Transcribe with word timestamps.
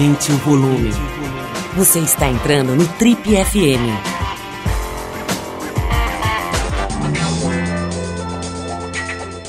Aumente 0.00 0.32
o 0.32 0.36
volume. 0.38 0.90
Você 1.76 1.98
está 1.98 2.26
entrando 2.26 2.74
no 2.74 2.88
Trip 2.88 3.20
FM. 3.22 3.84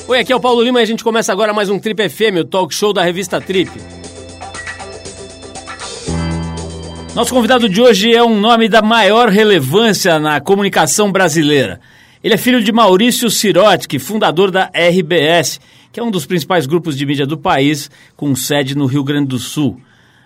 Oi, 0.06 0.18
aqui 0.18 0.30
é 0.30 0.36
o 0.36 0.40
Paulo 0.40 0.62
Lima 0.62 0.80
e 0.80 0.82
a 0.82 0.86
gente 0.86 1.02
começa 1.02 1.32
agora 1.32 1.54
mais 1.54 1.70
um 1.70 1.78
Trip 1.78 2.06
FM, 2.06 2.40
o 2.40 2.44
talk 2.44 2.74
show 2.74 2.92
da 2.92 3.02
revista 3.02 3.40
Trip. 3.40 3.70
Nosso 7.14 7.32
convidado 7.32 7.66
de 7.66 7.80
hoje 7.80 8.14
é 8.14 8.22
um 8.22 8.38
nome 8.38 8.68
da 8.68 8.82
maior 8.82 9.30
relevância 9.30 10.18
na 10.18 10.38
comunicação 10.38 11.10
brasileira. 11.10 11.80
Ele 12.22 12.34
é 12.34 12.36
filho 12.36 12.62
de 12.62 12.70
Maurício 12.70 13.30
Sirotsky, 13.30 13.98
fundador 13.98 14.50
da 14.50 14.70
RBS, 14.74 15.58
que 15.90 15.98
é 15.98 16.02
um 16.02 16.10
dos 16.10 16.26
principais 16.26 16.66
grupos 16.66 16.94
de 16.94 17.06
mídia 17.06 17.26
do 17.26 17.38
país, 17.38 17.90
com 18.14 18.36
sede 18.36 18.76
no 18.76 18.84
Rio 18.84 19.02
Grande 19.02 19.28
do 19.28 19.38
Sul. 19.38 19.80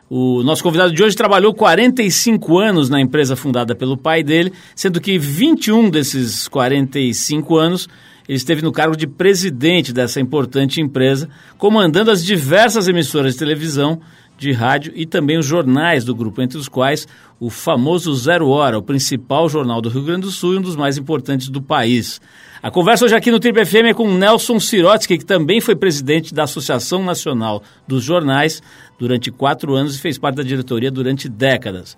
O 0.08 0.42
nosso 0.44 0.62
convidado 0.62 0.92
de 0.92 1.02
hoje 1.02 1.16
trabalhou 1.16 1.52
45 1.52 2.58
anos 2.58 2.88
na 2.88 3.00
empresa 3.00 3.34
fundada 3.34 3.74
pelo 3.74 3.96
pai 3.96 4.22
dele, 4.22 4.52
sendo 4.74 5.00
que 5.00 5.18
21 5.18 5.90
desses 5.90 6.46
45 6.46 7.56
anos 7.56 7.88
ele 8.28 8.36
esteve 8.36 8.62
no 8.62 8.72
cargo 8.72 8.96
de 8.96 9.06
presidente 9.06 9.92
dessa 9.92 10.20
importante 10.20 10.80
empresa, 10.80 11.28
comandando 11.58 12.10
as 12.10 12.24
diversas 12.24 12.86
emissoras 12.86 13.32
de 13.32 13.38
televisão, 13.38 14.00
de 14.36 14.52
rádio 14.52 14.92
e 14.94 15.06
também 15.06 15.38
os 15.38 15.46
jornais 15.46 16.04
do 16.04 16.14
grupo, 16.14 16.42
entre 16.42 16.58
os 16.58 16.68
quais 16.68 17.06
o 17.40 17.50
famoso 17.50 18.14
Zero 18.14 18.48
Hora, 18.48 18.78
o 18.78 18.82
principal 18.82 19.48
jornal 19.48 19.80
do 19.80 19.88
Rio 19.88 20.02
Grande 20.02 20.22
do 20.22 20.30
Sul 20.30 20.54
e 20.54 20.58
um 20.58 20.62
dos 20.62 20.76
mais 20.76 20.96
importantes 20.96 21.48
do 21.48 21.60
país. 21.60 22.20
A 22.62 22.70
conversa 22.70 23.04
hoje 23.04 23.14
aqui 23.14 23.30
no 23.30 23.38
Triple 23.38 23.64
FM 23.64 23.90
é 23.90 23.94
com 23.94 24.10
Nelson 24.12 24.58
Sirotsky, 24.58 25.18
que 25.18 25.24
também 25.24 25.60
foi 25.60 25.76
presidente 25.76 26.34
da 26.34 26.44
Associação 26.44 27.04
Nacional 27.04 27.62
dos 27.86 28.02
Jornais 28.02 28.62
durante 28.98 29.30
quatro 29.30 29.74
anos 29.74 29.96
e 29.96 30.00
fez 30.00 30.18
parte 30.18 30.36
da 30.36 30.42
diretoria 30.42 30.90
durante 30.90 31.28
décadas. 31.28 31.96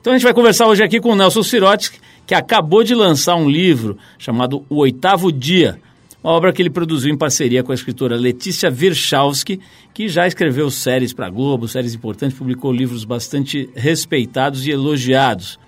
Então 0.00 0.12
a 0.12 0.16
gente 0.16 0.24
vai 0.24 0.34
conversar 0.34 0.66
hoje 0.66 0.82
aqui 0.82 1.00
com 1.00 1.10
o 1.10 1.16
Nelson 1.16 1.42
Sirotsky, 1.42 2.00
que 2.26 2.34
acabou 2.34 2.82
de 2.82 2.94
lançar 2.94 3.36
um 3.36 3.48
livro 3.48 3.96
chamado 4.18 4.64
O 4.68 4.78
Oitavo 4.78 5.30
Dia, 5.30 5.78
uma 6.22 6.32
obra 6.32 6.52
que 6.52 6.62
ele 6.62 6.70
produziu 6.70 7.12
em 7.12 7.16
parceria 7.16 7.62
com 7.62 7.72
a 7.72 7.74
escritora 7.74 8.16
Letícia 8.16 8.70
Virchalski, 8.70 9.60
que 9.92 10.08
já 10.08 10.26
escreveu 10.26 10.70
séries 10.70 11.12
para 11.12 11.28
Globo, 11.28 11.66
séries 11.66 11.94
importantes, 11.94 12.38
publicou 12.38 12.72
livros 12.72 13.04
bastante 13.04 13.68
respeitados 13.74 14.66
e 14.66 14.70
elogiados. 14.70 15.58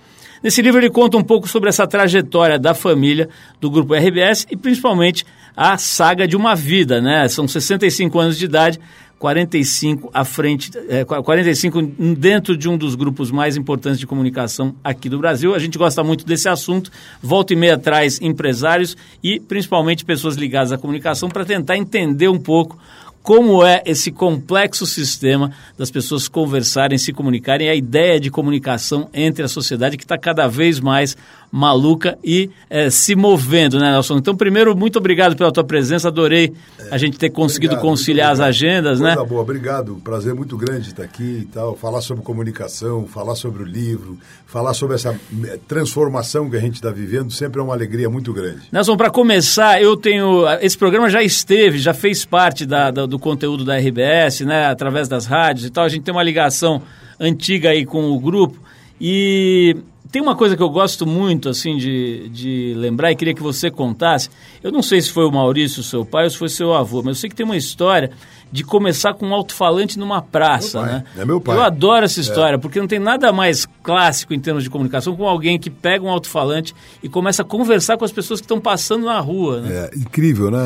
Nesse 0.45 0.61
livro 0.61 0.79
ele 0.79 0.91
conta 0.91 1.17
um 1.17 1.23
pouco 1.23 1.49
sobre 1.49 1.71
essa 1.71 1.87
trajetória 1.87 2.59
da 2.59 2.75
família 2.75 3.31
do 3.61 3.71
grupo 3.71 3.95
RBS 3.95 4.47
e 4.51 4.57
principalmente 4.57 5.25
a 5.57 5.79
saga 5.79 6.29
de 6.29 6.37
uma 6.37 6.55
vida, 6.55 7.01
né? 7.01 7.27
São 7.29 7.49
65 7.49 8.19
anos 8.19 8.39
de 8.39 8.45
idade, 8.45 8.79
45 9.19 10.11
à 10.13 10.25
frente, 10.25 10.71
é, 10.89 11.05
45 11.05 11.83
dentro 12.17 12.57
de 12.57 12.69
um 12.69 12.77
dos 12.77 12.95
grupos 12.95 13.31
mais 13.31 13.57
importantes 13.57 13.99
de 13.99 14.07
comunicação 14.07 14.75
aqui 14.83 15.09
do 15.09 15.19
Brasil. 15.19 15.55
A 15.55 15.59
gente 15.59 15.79
gosta 15.79 16.03
muito 16.05 16.27
desse 16.27 16.49
assunto, 16.49 16.91
volta 17.23 17.53
e 17.53 17.57
meia 17.57 17.79
traz 17.79 18.21
empresários 18.21 18.97
e 19.23 19.41
principalmente 19.41 20.05
pessoas 20.05 20.37
ligadas 20.37 20.73
à 20.73 20.79
comunicação 20.79 21.29
para 21.29 21.45
tentar 21.45 21.77
entender 21.77 22.29
um 22.29 22.39
pouco 22.39 22.79
como 23.25 23.65
é 23.65 23.83
esse 23.87 24.13
complexo 24.13 24.87
sistema 24.87 25.51
das 25.79 25.91
pessoas 25.91 26.29
conversarem, 26.29 26.99
se 26.99 27.11
comunicarem, 27.11 27.71
a 27.71 27.75
ideia 27.75 28.21
de 28.21 28.31
comunicação 28.31 29.09
entre 29.15 29.43
a 29.43 29.49
sociedade 29.49 29.97
que 29.97 30.05
está 30.05 30.19
cada 30.19 30.47
vez 30.47 30.79
mais 30.79 31.17
maluca 31.55 32.19
e 32.25 32.51
é, 32.69 32.91
se 32.91 33.15
movendo, 33.15 33.79
né, 33.79 33.93
Nelson? 33.93 34.17
Então, 34.17 34.35
primeiro, 34.35 34.77
muito 34.77 34.99
obrigado 34.99 35.37
pela 35.37 35.53
tua 35.53 35.63
presença, 35.63 36.09
adorei 36.09 36.53
a 36.91 36.99
gente 36.99 37.17
ter 37.17 37.31
conseguido 37.31 37.75
obrigado, 37.75 37.91
conciliar 37.91 38.33
as 38.33 38.41
agendas, 38.41 38.99
Coisa 38.99 39.21
né? 39.21 39.25
boa, 39.25 39.41
obrigado, 39.41 39.95
prazer 40.03 40.35
muito 40.35 40.57
grande 40.57 40.89
estar 40.89 41.05
aqui 41.05 41.43
e 41.43 41.45
tal, 41.45 41.77
falar 41.77 42.01
sobre 42.01 42.25
comunicação, 42.25 43.07
falar 43.07 43.37
sobre 43.37 43.63
o 43.63 43.65
livro, 43.65 44.19
falar 44.47 44.75
sobre 44.75 44.97
essa 44.97 45.17
eh, 45.45 45.61
transformação 45.69 46.51
que 46.51 46.57
a 46.57 46.61
gente 46.61 46.75
está 46.75 46.91
vivendo, 46.91 47.33
sempre 47.33 47.61
é 47.61 47.63
uma 47.63 47.73
alegria 47.73 48.11
muito 48.11 48.33
grande. 48.33 48.63
Nelson, 48.73 48.97
para 48.97 49.11
começar, 49.11 49.81
eu 49.81 49.97
tenho, 49.97 50.43
esse 50.61 50.77
programa 50.77 51.09
já 51.09 51.23
esteve, 51.23 51.79
já 51.79 51.95
fez 51.95 52.25
parte 52.25 52.67
da, 52.67 52.91
da, 52.91 53.07
do 53.07 53.19
conteúdo 53.19 53.65
da 53.65 53.77
RBS, 53.77 54.41
né, 54.41 54.67
através 54.67 55.07
das 55.07 55.25
rádios 55.25 55.67
e 55.67 55.71
tal, 55.71 55.85
a 55.85 55.89
gente 55.89 56.03
tem 56.03 56.13
uma 56.13 56.25
ligação 56.25 56.83
antiga 57.21 57.71
aí 57.71 57.87
com 57.87 58.11
o 58.11 58.19
grupo 58.19 58.64
e 59.01 59.77
tem 60.15 60.23
uma 60.23 60.37
coisa 60.37 60.57
que 60.57 60.63
eu 60.63 60.71
gosto 60.71 61.05
muito, 61.05 61.49
assim, 61.49 61.77
de, 61.77 62.29
de 62.29 62.73
lembrar 62.77 63.11
e 63.11 63.17
queria 63.17 63.35
que 63.35 63.43
você 63.43 63.69
contasse. 63.69 64.31
Eu 64.63 64.71
não 64.71 64.81
sei 64.81 65.01
se 65.01 65.11
foi 65.11 65.25
o 65.25 65.33
Maurício, 65.33 65.83
seu 65.83 66.05
pai, 66.05 66.23
ou 66.23 66.31
se 66.31 66.39
foi 66.39 66.49
seu 66.49 66.73
avô, 66.73 66.99
mas 66.99 67.17
eu 67.17 67.21
sei 67.23 67.31
que 67.31 67.35
tem 67.35 67.45
uma 67.45 67.57
história 67.57 68.13
de 68.53 68.63
começar 68.63 69.15
com 69.15 69.27
um 69.27 69.35
alto-falante 69.35 69.99
numa 69.99 70.23
praça, 70.23 70.81
meu 70.81 70.93
né? 70.93 71.05
É 71.19 71.25
meu 71.25 71.41
pai. 71.41 71.57
Eu 71.57 71.63
adoro 71.63 72.05
essa 72.05 72.21
história, 72.21 72.55
é. 72.55 72.59
porque 72.59 72.79
não 72.79 72.87
tem 72.87 73.01
nada 73.01 73.33
mais 73.33 73.67
clássico 73.83 74.33
em 74.33 74.39
termos 74.39 74.63
de 74.63 74.71
comunicação 74.71 75.17
com 75.17 75.27
alguém 75.27 75.59
que 75.59 75.69
pega 75.69 76.05
um 76.05 76.09
alto-falante 76.09 76.73
e 77.03 77.09
começa 77.09 77.43
a 77.43 77.45
conversar 77.45 77.97
com 77.97 78.05
as 78.05 78.13
pessoas 78.13 78.41
que 78.41 78.45
estão 78.45 78.61
passando 78.61 79.07
na 79.07 79.19
rua, 79.19 79.63
né? 79.63 79.91
É 79.93 79.99
incrível, 79.99 80.49
né? 80.49 80.63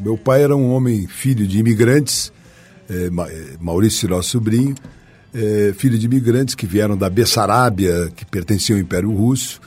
O 0.00 0.02
meu 0.02 0.16
pai 0.16 0.42
era 0.42 0.56
um 0.56 0.72
homem 0.72 1.06
filho 1.06 1.46
de 1.46 1.58
imigrantes, 1.58 2.32
é, 2.88 3.10
Maurício, 3.60 4.08
nosso 4.08 4.30
sobrinho, 4.30 4.74
é, 5.38 5.72
filho 5.72 5.96
de 5.96 6.06
imigrantes 6.06 6.56
que 6.56 6.66
vieram 6.66 6.96
da 6.96 7.08
Bessarábia, 7.08 8.10
que 8.16 8.24
pertencia 8.26 8.74
ao 8.74 8.80
Império 8.80 9.12
Russo, 9.12 9.60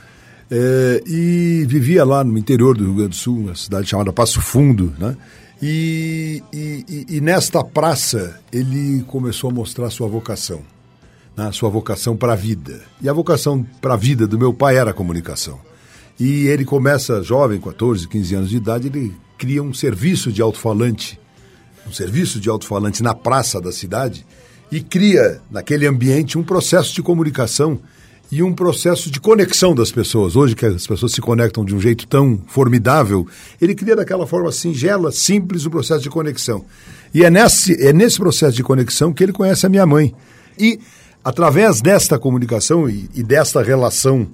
é, 0.50 1.02
e 1.06 1.64
vivia 1.66 2.04
lá 2.04 2.22
no 2.22 2.36
interior 2.36 2.76
do 2.76 2.84
Rio 2.84 2.94
Grande 2.94 3.10
do 3.10 3.16
Sul, 3.16 3.38
uma 3.38 3.54
cidade 3.54 3.88
chamada 3.88 4.12
Passo 4.12 4.40
Fundo, 4.42 4.92
né? 4.98 5.16
E, 5.62 6.42
e, 6.52 7.06
e, 7.08 7.20
nesta 7.20 7.62
praça 7.62 8.40
ele 8.52 9.04
começou 9.04 9.48
a 9.48 9.52
mostrar 9.52 9.88
sua 9.90 10.08
vocação, 10.08 10.60
né? 11.36 11.52
sua 11.52 11.70
vocação 11.70 12.16
para 12.16 12.32
a 12.32 12.36
vida. 12.36 12.82
E 13.00 13.08
a 13.08 13.12
vocação 13.12 13.64
para 13.80 13.94
a 13.94 13.96
vida 13.96 14.26
do 14.26 14.36
meu 14.36 14.52
pai 14.52 14.76
era 14.76 14.90
a 14.90 14.94
comunicação. 14.94 15.60
E 16.18 16.48
ele 16.48 16.64
começa, 16.64 17.22
jovem, 17.22 17.60
14, 17.60 18.08
15 18.08 18.34
anos 18.34 18.50
de 18.50 18.56
idade, 18.56 18.88
ele 18.88 19.14
cria 19.38 19.62
um 19.62 19.72
serviço 19.72 20.32
de 20.32 20.42
alto-falante, 20.42 21.18
um 21.86 21.92
serviço 21.92 22.40
de 22.40 22.50
alto-falante 22.50 23.00
na 23.00 23.14
praça 23.14 23.60
da 23.60 23.70
cidade, 23.70 24.26
e 24.72 24.80
cria 24.80 25.38
naquele 25.50 25.86
ambiente 25.86 26.38
um 26.38 26.42
processo 26.42 26.94
de 26.94 27.02
comunicação 27.02 27.78
e 28.30 28.42
um 28.42 28.54
processo 28.54 29.10
de 29.10 29.20
conexão 29.20 29.74
das 29.74 29.92
pessoas. 29.92 30.34
Hoje 30.34 30.56
que 30.56 30.64
as 30.64 30.86
pessoas 30.86 31.12
se 31.12 31.20
conectam 31.20 31.62
de 31.62 31.74
um 31.74 31.80
jeito 31.80 32.06
tão 32.06 32.40
formidável, 32.46 33.28
ele 33.60 33.74
cria 33.74 33.94
daquela 33.94 34.26
forma 34.26 34.50
singela, 34.50 35.12
simples, 35.12 35.66
o 35.66 35.68
um 35.68 35.72
processo 35.72 36.02
de 36.02 36.08
conexão. 36.08 36.64
E 37.12 37.22
é 37.22 37.28
nesse, 37.28 37.74
é 37.86 37.92
nesse 37.92 38.16
processo 38.16 38.56
de 38.56 38.62
conexão 38.62 39.12
que 39.12 39.22
ele 39.22 39.32
conhece 39.32 39.66
a 39.66 39.68
minha 39.68 39.84
mãe. 39.84 40.14
E 40.58 40.80
através 41.22 41.82
desta 41.82 42.18
comunicação 42.18 42.88
e, 42.88 43.10
e 43.14 43.22
desta 43.22 43.62
relação 43.62 44.26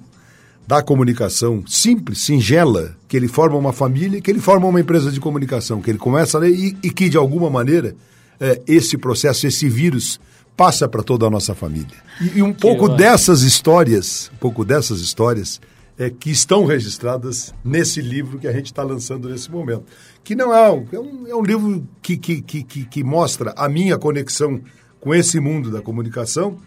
da 0.65 0.81
comunicação 0.81 1.65
simples, 1.67 2.21
singela, 2.21 2.95
que 3.09 3.17
ele 3.17 3.27
forma 3.27 3.57
uma 3.57 3.73
família, 3.73 4.21
que 4.21 4.31
ele 4.31 4.39
forma 4.39 4.67
uma 4.67 4.79
empresa 4.79 5.11
de 5.11 5.19
comunicação, 5.19 5.81
que 5.81 5.91
ele 5.91 5.97
começa 5.97 6.37
a 6.37 6.41
ler 6.41 6.51
e, 6.51 6.77
e 6.81 6.89
que, 6.89 7.09
de 7.09 7.17
alguma 7.17 7.49
maneira, 7.49 7.93
é, 8.39 8.61
esse 8.67 8.97
processo, 8.97 9.45
esse 9.47 9.67
vírus, 9.67 10.19
passa 10.55 10.87
para 10.87 11.03
toda 11.03 11.25
a 11.25 11.29
nossa 11.29 11.55
família. 11.55 11.97
E, 12.21 12.39
e 12.39 12.43
um 12.43 12.53
que 12.53 12.61
pouco 12.61 12.85
eu... 12.85 12.95
dessas 12.95 13.41
histórias, 13.41 14.29
um 14.33 14.37
pouco 14.37 14.65
dessas 14.65 14.99
histórias, 14.99 15.59
é, 15.97 16.09
que 16.09 16.31
estão 16.31 16.65
registradas 16.65 17.53
nesse 17.63 18.01
livro 18.01 18.39
que 18.39 18.47
a 18.47 18.53
gente 18.53 18.67
está 18.67 18.83
lançando 18.83 19.29
nesse 19.29 19.51
momento. 19.51 19.83
Que 20.23 20.33
não 20.33 20.53
é 20.53 20.71
um, 20.71 20.85
é 20.91 20.99
um, 20.99 21.27
é 21.27 21.35
um 21.35 21.43
livro 21.43 21.85
que, 22.01 22.17
que, 22.17 22.41
que, 22.41 22.63
que, 22.63 23.03
mostra 23.03 23.53
a 23.57 23.67
minha 23.67 23.97
conexão 23.97 24.61
com 25.01 25.13
esse 25.13 25.39
mundo 25.39 25.69
da 25.69 25.81
comunicação, 25.81 26.57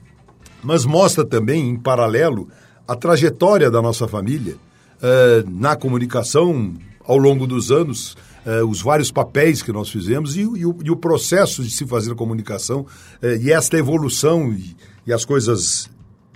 mas 0.63 0.85
mostra 0.85 1.25
também, 1.25 1.71
em 1.71 1.77
paralelo, 1.77 2.49
a 2.87 2.95
trajetória 2.95 3.71
da 3.71 3.81
nossa 3.81 4.07
família 4.07 4.55
uh, 4.55 5.51
na 5.51 5.77
comunicação 5.77 6.75
ao 7.05 7.17
longo 7.17 7.47
dos 7.47 7.71
anos, 7.71 8.17
uh, 8.47 8.67
os 8.67 8.83
vários 8.83 9.11
papéis 9.11 9.63
que 9.63 9.73
nós 9.73 9.91
fizemos 9.91 10.37
e, 10.37 10.41
e, 10.41 10.67
o, 10.67 10.77
e, 10.85 10.91
o, 10.91 10.97
processo 10.97 11.63
de 11.63 11.71
se 11.71 11.87
fazer 11.87 12.15
comunicação 12.15 12.81
uh, 12.81 13.27
e 13.41 13.53
esta 13.53 13.77
evolução 13.77 14.53
e, 14.53 14.77
e, 15.07 15.13
as 15.13 15.25
coisas 15.25 15.91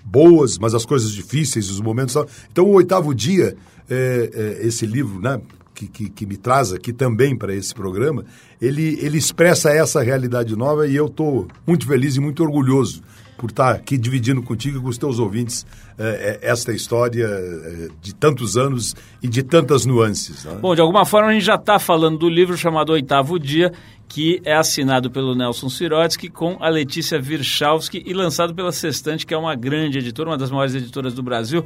boas, 0.04 0.58
mas 0.58 0.74
as 0.74 0.84
coisas 0.84 1.10
difíceis, 1.12 1.70
os 1.70 1.80
momentos. 1.80 2.16
Então, 2.50 2.64
o 2.64 2.72
oitavo 2.72 3.14
dia, 3.14 3.56
é, 3.88 4.30
é, 4.60 4.66
esse 4.66 4.86
livro, 4.86 5.20
né? 5.20 5.40
Que, 5.74 5.86
que, 5.86 6.08
que, 6.08 6.24
me 6.24 6.38
traz 6.38 6.72
aqui 6.72 6.90
também 6.90 7.36
para 7.36 7.54
esse 7.54 7.74
programa, 7.74 8.24
ele, 8.62 8.98
ele 8.98 9.18
expressa 9.18 9.68
essa 9.68 10.02
realidade 10.02 10.56
nova 10.56 10.88
e 10.88 10.96
eu 10.96 11.04
estou 11.04 11.48
muito 11.66 11.86
feliz 11.86 12.16
e 12.16 12.20
muito 12.20 12.42
orgulhoso 12.42 13.02
por 13.36 13.50
estar 13.50 13.70
aqui 13.72 13.98
dividindo 13.98 14.42
contigo 14.42 14.78
e 14.78 14.82
com 14.82 14.88
os 14.88 14.98
teus 14.98 15.18
ouvintes 15.18 15.66
eh, 15.98 16.38
eh, 16.42 16.50
esta 16.50 16.72
história 16.72 17.26
eh, 17.26 17.88
de 18.00 18.14
tantos 18.14 18.56
anos 18.56 18.94
e 19.22 19.28
de 19.28 19.42
tantas 19.42 19.84
nuances. 19.84 20.44
Né? 20.44 20.58
Bom, 20.60 20.74
de 20.74 20.80
alguma 20.80 21.04
forma 21.04 21.28
a 21.28 21.32
gente 21.32 21.44
já 21.44 21.56
está 21.56 21.78
falando 21.78 22.18
do 22.18 22.28
livro 22.28 22.56
chamado 22.56 22.92
Oitavo 22.92 23.38
Dia, 23.38 23.72
que 24.08 24.40
é 24.44 24.54
assinado 24.54 25.10
pelo 25.10 25.34
Nelson 25.34 25.68
Sirotsky 25.68 26.28
com 26.28 26.56
a 26.60 26.68
Letícia 26.68 27.20
Virchalski 27.20 28.02
e 28.06 28.14
lançado 28.14 28.54
pela 28.54 28.72
Sextante, 28.72 29.26
que 29.26 29.34
é 29.34 29.38
uma 29.38 29.54
grande 29.54 29.98
editora, 29.98 30.30
uma 30.30 30.38
das 30.38 30.50
maiores 30.50 30.74
editoras 30.74 31.12
do 31.14 31.22
Brasil. 31.22 31.64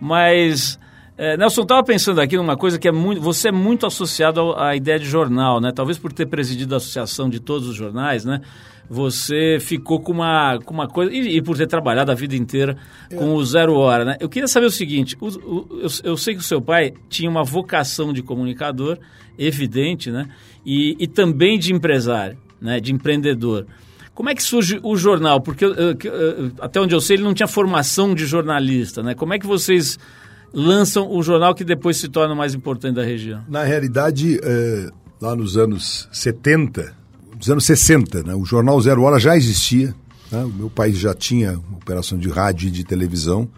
Mas, 0.00 0.78
é, 1.16 1.36
Nelson, 1.36 1.62
estava 1.62 1.84
pensando 1.84 2.20
aqui 2.20 2.36
numa 2.36 2.56
coisa 2.56 2.78
que 2.78 2.88
é 2.88 2.92
muito. 2.92 3.20
Você 3.20 3.48
é 3.48 3.52
muito 3.52 3.86
associado 3.86 4.54
à 4.56 4.74
ideia 4.74 4.98
de 4.98 5.04
jornal, 5.04 5.60
né? 5.60 5.70
Talvez 5.70 5.98
por 5.98 6.12
ter 6.12 6.26
presidido 6.26 6.74
a 6.74 6.78
associação 6.78 7.28
de 7.28 7.38
todos 7.38 7.68
os 7.68 7.76
jornais, 7.76 8.24
né? 8.24 8.40
Você 8.92 9.56
ficou 9.58 10.00
com 10.00 10.12
uma, 10.12 10.58
com 10.58 10.74
uma 10.74 10.86
coisa, 10.86 11.10
e, 11.10 11.38
e 11.38 11.42
por 11.42 11.56
ter 11.56 11.66
trabalhado 11.66 12.12
a 12.12 12.14
vida 12.14 12.36
inteira 12.36 12.76
com 13.16 13.34
o 13.34 13.42
Zero 13.42 13.74
Hora, 13.74 14.04
né? 14.04 14.16
Eu 14.20 14.28
queria 14.28 14.46
saber 14.46 14.66
o 14.66 14.70
seguinte, 14.70 15.16
o, 15.18 15.28
o, 15.28 15.80
eu, 15.80 15.88
eu, 16.04 16.16
sei 16.18 16.34
que 16.34 16.40
o 16.40 16.44
seu 16.44 16.60
pai 16.60 16.92
tinha 17.08 17.30
uma 17.30 17.42
vocação 17.42 18.12
de 18.12 18.22
comunicador, 18.22 18.98
evidente, 19.38 20.10
né? 20.10 20.28
E, 20.64 20.94
e 21.00 21.06
também 21.06 21.58
de 21.58 21.72
empresário, 21.72 22.36
né? 22.60 22.80
De 22.80 22.92
empreendedor. 22.92 23.66
Como 24.14 24.28
é 24.28 24.34
que 24.34 24.42
surge 24.42 24.78
o 24.82 24.94
jornal? 24.94 25.40
Porque 25.40 25.64
até 26.60 26.78
onde 26.78 26.94
eu 26.94 27.00
sei, 27.00 27.16
ele 27.16 27.24
não 27.24 27.32
tinha 27.32 27.46
formação 27.46 28.14
de 28.14 28.26
jornalista, 28.26 29.02
né? 29.02 29.14
Como 29.14 29.32
é 29.32 29.38
que 29.38 29.46
vocês 29.46 29.98
lançam 30.52 31.10
o 31.10 31.22
jornal 31.22 31.54
que 31.54 31.64
depois 31.64 31.96
se 31.96 32.10
torna 32.10 32.34
o 32.34 32.36
mais 32.36 32.54
importante 32.54 32.96
da 32.96 33.02
região? 33.02 33.42
Na 33.48 33.64
realidade, 33.64 34.38
é, 34.42 34.90
lá 35.18 35.34
nos 35.34 35.56
anos 35.56 36.10
70, 36.12 37.00
nos 37.42 37.50
anos 37.50 37.66
60, 37.66 38.22
né, 38.22 38.34
o 38.36 38.44
jornal 38.44 38.80
Zero 38.80 39.02
Hora 39.02 39.18
já 39.18 39.36
existia. 39.36 39.92
Né, 40.30 40.44
o 40.44 40.48
meu 40.48 40.70
país 40.70 40.96
já 40.96 41.12
tinha 41.12 41.58
operação 41.72 42.16
de 42.16 42.28
rádio 42.28 42.68
e 42.68 42.70
de 42.70 42.84
televisão. 42.84 43.48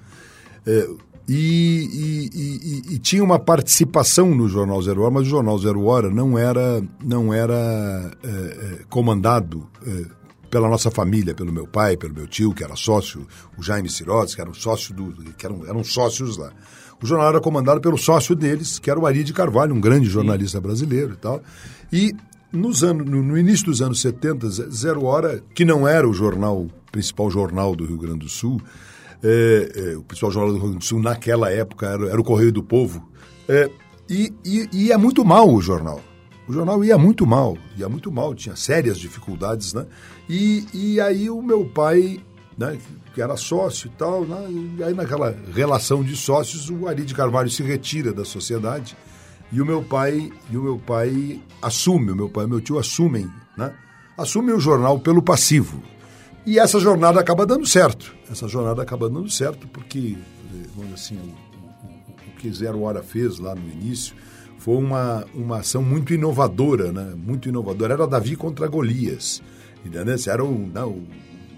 É, 0.67 0.89
e, 1.29 2.31
e, 2.33 2.93
e, 2.93 2.95
e, 2.95 2.99
tinha 2.99 3.23
uma 3.23 3.39
participação 3.39 4.35
no 4.35 4.49
Jornal 4.49 4.81
Zero 4.81 5.03
Hora, 5.03 5.11
mas 5.11 5.27
o 5.27 5.31
Jornal 5.31 5.59
Zero 5.59 5.85
Hora 5.85 6.11
não 6.11 6.39
era, 6.39 6.83
não 7.03 7.33
era 7.33 8.11
é, 8.23 8.85
comandado 8.89 9.69
é, 9.87 10.05
pela 10.49 10.69
nossa 10.69 10.91
família, 10.91 11.35
pelo 11.35 11.53
meu 11.53 11.67
pai, 11.67 11.95
pelo 11.95 12.15
meu 12.15 12.27
tio, 12.27 12.55
que 12.55 12.65
era 12.65 12.77
sócio, 12.77 13.27
o 13.59 13.63
Jaime 13.63 13.91
Sirotes, 13.91 14.35
que 14.35 14.41
era 14.41 14.49
um 14.49 14.55
sócio 14.55 14.95
do, 14.95 15.13
que 15.35 15.45
eram, 15.45 15.67
eram 15.67 15.85
sócios 15.85 16.39
lá. 16.39 16.51
O 17.03 17.07
jornal 17.07 17.29
era 17.29 17.41
comandado 17.41 17.83
pelo 17.83 17.99
sócio 17.99 18.35
deles, 18.35 18.79
que 18.79 18.91
era 18.91 18.99
o 18.99 19.07
Ari 19.07 19.25
de 19.25 19.35
Carvalho, 19.35 19.75
um 19.75 19.81
grande 19.81 20.09
jornalista 20.09 20.59
brasileiro 20.59 21.13
e 21.13 21.17
tal. 21.17 21.43
E 21.93 22.15
nos 22.55 22.85
anos, 22.85 23.07
no, 23.07 23.37
início 23.37 23.67
dos 23.67 23.83
anos 23.83 24.01
70, 24.01 24.49
Zero 24.49 25.05
Hora, 25.05 25.43
que 25.55 25.65
não 25.65 25.87
era 25.87 26.09
o 26.09 26.13
jornal, 26.13 26.67
principal 26.91 27.31
jornal 27.31 27.75
do 27.75 27.85
Rio 27.85 27.99
Grande 27.99 28.21
do 28.21 28.29
Sul, 28.29 28.61
é, 29.23 29.73
é, 29.75 29.97
o 29.97 30.03
principal 30.03 30.31
jornal 30.31 30.53
do 30.53 30.59
Rio 30.59 30.69
Grande 30.69 30.79
do 30.79 30.85
Sul 30.85 31.03
naquela 31.03 31.51
época 31.51 31.87
era, 31.87 32.09
era 32.11 32.21
o 32.21 32.25
Correio 32.25 32.53
do 32.53 32.63
Povo, 32.63 33.07
é, 33.49 33.69
e, 34.09 34.33
e 34.45 34.87
ia 34.87 34.97
muito 34.97 35.25
mal 35.25 35.53
o 35.53 35.61
jornal. 35.61 36.01
O 36.47 36.53
jornal 36.53 36.85
ia 36.85 36.97
muito 36.99 37.27
mal, 37.27 37.57
ia 37.77 37.89
muito 37.89 38.13
mal, 38.13 38.35
tinha 38.35 38.55
sérias 38.55 38.99
dificuldades, 38.99 39.73
né? 39.73 39.87
E, 40.29 40.67
e 40.75 41.01
aí 41.01 41.31
o 41.31 41.41
meu 41.41 41.65
pai, 41.65 42.21
né, 42.57 42.79
que 43.15 43.23
era 43.23 43.37
sócio 43.37 43.87
e 43.87 43.91
tal, 43.97 44.25
né, 44.27 44.47
e 44.79 44.85
aí 44.85 44.93
naquela 44.93 45.35
relação 45.55 46.05
de 46.05 46.15
sócios, 46.15 46.69
o 46.69 46.87
Ari 46.87 47.03
de 47.03 47.15
Carvalho 47.15 47.49
se 47.49 47.63
retira 47.63 48.13
da 48.13 48.25
sociedade 48.27 48.95
e 49.55 49.63
o 49.63 49.65
meu 49.65 49.85
pai, 49.85 50.33
e 50.51 50.57
o 50.57 50.63
meu 50.63 50.79
pai 50.79 51.41
assume, 51.63 52.11
o 52.11 52.17
meu 52.17 52.29
pai 52.29 52.45
e 52.45 52.49
meu 52.49 52.61
tio 52.61 52.77
assumem, 52.77 53.31
né? 53.57 53.73
Assumem 54.19 54.53
o 54.53 54.59
jornal 54.59 54.99
pelo 54.99 55.23
passivo. 55.23 55.81
E 56.45 56.59
essa 56.59 56.81
jornada 56.81 57.21
acaba 57.21 57.47
dando 57.47 57.65
certo. 57.65 58.13
Essa 58.29 58.49
jornada 58.49 58.83
acaba 58.83 59.09
dando 59.09 59.31
certo 59.31 59.69
porque, 59.69 60.19
vamos 60.75 60.95
assim, 60.95 61.17
o, 61.17 61.89
o, 62.11 62.37
que 62.37 62.53
Zero 62.53 62.83
Hora 62.83 63.01
fez 63.01 63.39
lá 63.39 63.55
no 63.55 63.63
início 63.71 64.17
foi 64.59 64.75
uma, 64.75 65.25
uma 65.33 65.59
ação 65.59 65.83
muito 65.83 66.13
inovadora, 66.13 66.91
né? 66.91 67.15
Muito 67.17 67.49
inovadora. 67.49 67.95
Era 67.95 68.09
Davi 68.09 68.35
contra 68.35 68.67
Golias, 68.67 69.41
entendeu? 69.85 70.17
Era 70.27 70.45
o, 70.45 70.67
não, 70.67 70.97
né, 70.97 71.03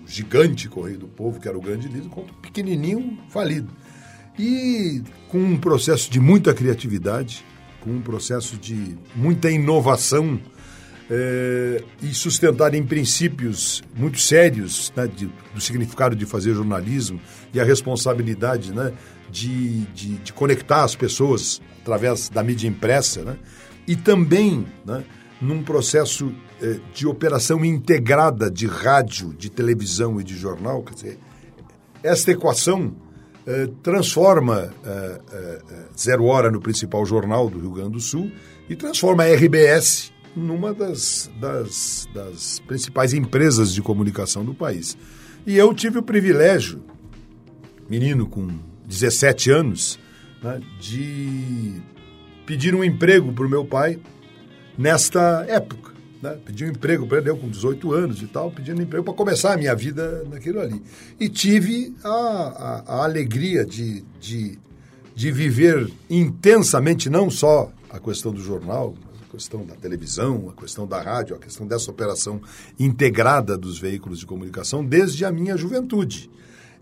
gigante 0.06 0.68
Correio 0.68 0.98
do 0.98 1.08
Povo, 1.08 1.40
que 1.40 1.48
era 1.48 1.56
o 1.56 1.62
grande 1.62 1.88
líder, 1.88 2.10
contra 2.10 2.32
o 2.32 2.36
pequenininho 2.36 3.18
falido. 3.30 3.70
E 4.38 5.02
com 5.30 5.38
um 5.38 5.56
processo 5.56 6.10
de 6.10 6.20
muita 6.20 6.52
criatividade, 6.52 7.42
com 7.86 7.92
um 7.92 8.00
processo 8.00 8.56
de 8.56 8.98
muita 9.14 9.48
inovação 9.48 10.40
é, 11.08 11.84
e 12.02 12.12
sustentado 12.12 12.74
em 12.74 12.84
princípios 12.84 13.80
muito 13.94 14.18
sérios 14.18 14.92
né, 14.96 15.06
de, 15.06 15.30
do 15.54 15.60
significado 15.60 16.16
de 16.16 16.26
fazer 16.26 16.52
jornalismo 16.52 17.20
e 17.54 17.60
a 17.60 17.64
responsabilidade 17.64 18.74
né, 18.74 18.92
de, 19.30 19.82
de, 19.94 20.16
de 20.16 20.32
conectar 20.32 20.82
as 20.82 20.96
pessoas 20.96 21.62
através 21.80 22.28
da 22.28 22.42
mídia 22.42 22.66
impressa, 22.66 23.22
né? 23.22 23.36
e 23.86 23.94
também 23.94 24.66
né, 24.84 25.04
num 25.40 25.62
processo 25.62 26.34
eh, 26.60 26.80
de 26.92 27.06
operação 27.06 27.64
integrada 27.64 28.50
de 28.50 28.66
rádio, 28.66 29.32
de 29.32 29.48
televisão 29.48 30.20
e 30.20 30.24
de 30.24 30.36
jornal. 30.36 30.82
Quer 30.82 30.94
dizer, 30.94 31.18
esta 32.02 32.32
equação 32.32 32.96
transforma 33.82 34.72
eh, 34.84 35.20
eh, 35.32 35.62
Zero 35.96 36.24
Hora 36.24 36.50
no 36.50 36.60
principal 36.60 37.06
jornal 37.06 37.48
do 37.48 37.60
Rio 37.60 37.70
Grande 37.70 37.92
do 37.92 38.00
Sul 38.00 38.30
e 38.68 38.74
transforma 38.74 39.22
a 39.22 39.32
RBS 39.32 40.12
numa 40.34 40.74
das, 40.74 41.30
das, 41.40 42.08
das 42.12 42.58
principais 42.60 43.14
empresas 43.14 43.72
de 43.72 43.80
comunicação 43.80 44.44
do 44.44 44.52
país. 44.52 44.98
E 45.46 45.56
eu 45.56 45.72
tive 45.72 45.98
o 45.98 46.02
privilégio, 46.02 46.82
menino 47.88 48.26
com 48.26 48.48
17 48.84 49.50
anos, 49.50 49.98
né, 50.42 50.60
de 50.80 51.80
pedir 52.44 52.74
um 52.74 52.82
emprego 52.82 53.32
para 53.32 53.46
o 53.46 53.48
meu 53.48 53.64
pai 53.64 53.98
nesta 54.76 55.46
época. 55.48 55.95
Né? 56.26 56.38
Pedi 56.44 56.64
um 56.64 56.68
emprego 56.68 57.06
para 57.06 57.20
eu 57.20 57.36
com 57.36 57.48
18 57.48 57.92
anos 57.92 58.22
e 58.22 58.26
tal, 58.26 58.50
pedindo 58.50 58.82
emprego 58.82 59.04
para 59.04 59.14
começar 59.14 59.54
a 59.54 59.56
minha 59.56 59.74
vida 59.74 60.24
naquilo 60.28 60.60
ali. 60.60 60.82
E 61.20 61.28
tive 61.28 61.94
a, 62.02 62.08
a, 62.08 62.84
a 62.86 63.04
alegria 63.04 63.64
de, 63.64 64.04
de, 64.20 64.58
de 65.14 65.30
viver 65.30 65.88
intensamente, 66.10 67.08
não 67.08 67.30
só 67.30 67.70
a 67.88 68.00
questão 68.00 68.32
do 68.32 68.42
jornal, 68.42 68.94
a 69.28 69.32
questão 69.32 69.64
da 69.64 69.74
televisão, 69.76 70.52
a 70.56 70.60
questão 70.60 70.86
da 70.86 71.00
rádio, 71.00 71.36
a 71.36 71.38
questão 71.38 71.66
dessa 71.66 71.90
operação 71.90 72.40
integrada 72.78 73.56
dos 73.56 73.78
veículos 73.78 74.18
de 74.18 74.26
comunicação 74.26 74.84
desde 74.84 75.24
a 75.24 75.30
minha 75.30 75.56
juventude. 75.56 76.28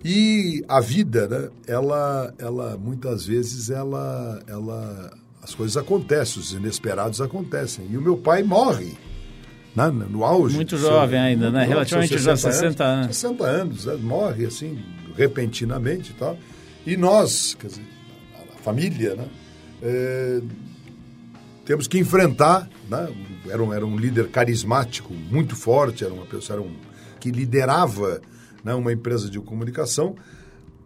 E 0.02 0.62
a 0.68 0.80
vida, 0.80 1.26
né, 1.28 1.48
ela, 1.66 2.32
ela 2.38 2.76
muitas 2.76 3.26
vezes 3.26 3.70
ela, 3.70 4.42
ela, 4.46 5.12
as 5.42 5.54
coisas 5.54 5.76
acontecem, 5.76 6.42
os 6.42 6.52
inesperados 6.52 7.20
acontecem. 7.20 7.86
E 7.90 7.96
o 7.96 8.02
meu 8.02 8.16
pai 8.16 8.42
morre 8.42 8.98
né, 9.74 9.90
no 9.90 10.24
auge. 10.24 10.54
Muito 10.54 10.76
jovem 10.76 11.18
seu, 11.18 11.26
ainda, 11.26 11.50
né? 11.50 11.64
Relativamente 11.64 12.18
já 12.18 12.36
60 12.36 12.84
anos. 12.84 13.04
anos. 13.04 13.16
60 13.16 13.44
anos, 13.44 13.86
né? 13.86 13.96
morre 13.96 14.46
assim, 14.46 14.78
repentinamente 15.16 16.12
e 16.12 16.14
tal. 16.14 16.38
E 16.86 16.96
nós, 16.96 17.56
quer 17.58 17.68
dizer, 17.68 17.84
a 18.54 18.62
família, 18.62 19.14
né? 19.14 19.26
É, 19.82 20.40
temos 21.64 21.88
que 21.88 21.98
enfrentar, 21.98 22.68
né? 22.88 23.08
Era 23.48 23.62
um, 23.62 23.72
era 23.72 23.86
um 23.86 23.96
líder 23.96 24.28
carismático, 24.28 25.12
muito 25.12 25.56
forte, 25.56 26.04
era 26.04 26.12
uma 26.12 26.26
pessoa 26.26 26.58
era 26.58 26.66
um, 26.66 26.74
que 27.18 27.30
liderava 27.30 28.20
né, 28.62 28.74
uma 28.74 28.92
empresa 28.92 29.28
de 29.28 29.40
comunicação, 29.40 30.14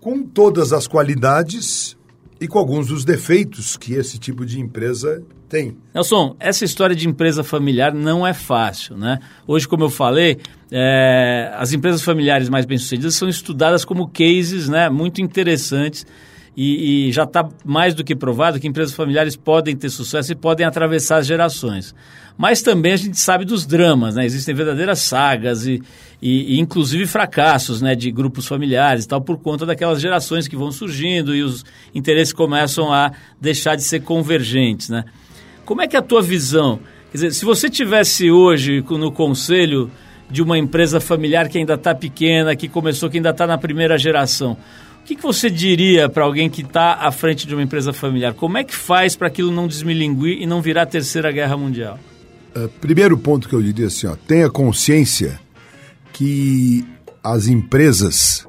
com 0.00 0.22
todas 0.22 0.72
as 0.72 0.86
qualidades 0.86 1.97
e 2.40 2.46
com 2.46 2.58
alguns 2.58 2.88
dos 2.88 3.04
defeitos 3.04 3.76
que 3.76 3.94
esse 3.94 4.18
tipo 4.18 4.46
de 4.46 4.60
empresa 4.60 5.22
tem. 5.48 5.76
Nelson, 5.94 6.36
essa 6.38 6.64
história 6.64 6.94
de 6.94 7.08
empresa 7.08 7.42
familiar 7.42 7.92
não 7.92 8.26
é 8.26 8.34
fácil, 8.34 8.96
né? 8.96 9.18
Hoje, 9.46 9.66
como 9.66 9.84
eu 9.84 9.90
falei, 9.90 10.38
é, 10.70 11.50
as 11.54 11.72
empresas 11.72 12.02
familiares 12.02 12.48
mais 12.48 12.66
bem-sucedidas 12.66 13.14
são 13.14 13.28
estudadas 13.28 13.84
como 13.84 14.08
cases 14.08 14.68
né, 14.68 14.88
muito 14.90 15.20
interessantes 15.20 16.06
e, 16.60 17.06
e 17.06 17.12
já 17.12 17.22
está 17.22 17.48
mais 17.64 17.94
do 17.94 18.02
que 18.02 18.16
provado 18.16 18.58
que 18.58 18.66
empresas 18.66 18.92
familiares 18.92 19.36
podem 19.36 19.76
ter 19.76 19.88
sucesso 19.90 20.32
e 20.32 20.34
podem 20.34 20.66
atravessar 20.66 21.18
as 21.18 21.26
gerações. 21.28 21.94
Mas 22.36 22.62
também 22.62 22.94
a 22.94 22.96
gente 22.96 23.16
sabe 23.16 23.44
dos 23.44 23.64
dramas, 23.64 24.16
né? 24.16 24.26
Existem 24.26 24.56
verdadeiras 24.56 24.98
sagas 24.98 25.68
e, 25.68 25.80
e, 26.20 26.56
e, 26.56 26.58
inclusive 26.58 27.06
fracassos 27.06 27.80
né, 27.80 27.94
de 27.94 28.10
grupos 28.10 28.44
familiares 28.48 29.04
e 29.04 29.08
tal, 29.08 29.20
por 29.20 29.38
conta 29.38 29.64
daquelas 29.64 30.00
gerações 30.00 30.48
que 30.48 30.56
vão 30.56 30.72
surgindo 30.72 31.32
e 31.32 31.44
os 31.44 31.64
interesses 31.94 32.32
começam 32.32 32.92
a 32.92 33.12
deixar 33.40 33.76
de 33.76 33.84
ser 33.84 34.00
convergentes, 34.00 34.88
né? 34.88 35.04
Como 35.64 35.80
é 35.80 35.86
que 35.86 35.94
é 35.94 36.00
a 36.00 36.02
tua 36.02 36.20
visão? 36.20 36.80
Quer 37.12 37.18
dizer, 37.18 37.34
se 37.34 37.44
você 37.44 37.70
tivesse 37.70 38.32
hoje 38.32 38.84
no 38.90 39.12
conselho 39.12 39.88
de 40.28 40.42
uma 40.42 40.58
empresa 40.58 40.98
familiar 40.98 41.48
que 41.48 41.56
ainda 41.56 41.74
está 41.74 41.94
pequena, 41.94 42.56
que 42.56 42.68
começou, 42.68 43.08
que 43.08 43.18
ainda 43.18 43.30
está 43.30 43.46
na 43.46 43.56
primeira 43.56 43.96
geração, 43.96 44.56
que, 45.08 45.16
que 45.16 45.22
você 45.22 45.48
diria 45.48 46.06
para 46.06 46.22
alguém 46.22 46.50
que 46.50 46.60
está 46.60 46.94
à 46.96 47.10
frente 47.10 47.46
de 47.46 47.54
uma 47.54 47.62
empresa 47.62 47.94
familiar? 47.94 48.34
Como 48.34 48.58
é 48.58 48.64
que 48.64 48.74
faz 48.74 49.16
para 49.16 49.28
aquilo 49.28 49.50
não 49.50 49.66
desmilinguir 49.66 50.42
e 50.42 50.46
não 50.46 50.60
virar 50.60 50.82
a 50.82 50.86
terceira 50.86 51.32
guerra 51.32 51.56
mundial? 51.56 51.98
Uh, 52.54 52.68
primeiro 52.80 53.16
ponto 53.16 53.48
que 53.48 53.54
eu 53.54 53.62
diria 53.62 53.86
assim, 53.86 54.06
ó, 54.06 54.14
tenha 54.14 54.50
consciência 54.50 55.40
que 56.12 56.84
as 57.24 57.46
empresas, 57.46 58.46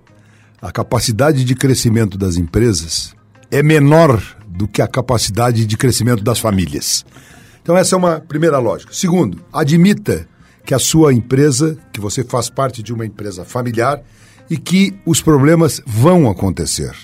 a 0.62 0.70
capacidade 0.70 1.46
de 1.46 1.56
crescimento 1.56 2.18
das 2.18 2.36
empresas 2.36 3.16
é 3.50 3.64
menor 3.64 4.22
do 4.46 4.68
que 4.68 4.82
a 4.82 4.88
capacidade 4.88 5.66
de 5.66 5.78
crescimento 5.78 6.22
das 6.22 6.40
famílias. 6.40 7.06
Então 7.62 7.78
essa 7.78 7.96
é 7.96 7.98
uma 7.98 8.20
primeira 8.20 8.60
lógica. 8.60 8.94
Segundo, 8.94 9.42
admita 9.54 10.28
que 10.66 10.74
a 10.74 10.80
sua 10.80 11.14
empresa, 11.14 11.78
que 11.94 12.02
você 12.02 12.22
faz 12.22 12.50
parte 12.50 12.84
de 12.84 12.92
uma 12.92 13.06
empresa 13.06 13.46
familiar, 13.46 14.02
e 14.50 14.58
que 14.58 14.98
os 15.06 15.22
problemas 15.22 15.82
vão 15.86 16.30
acontecer. 16.30 16.96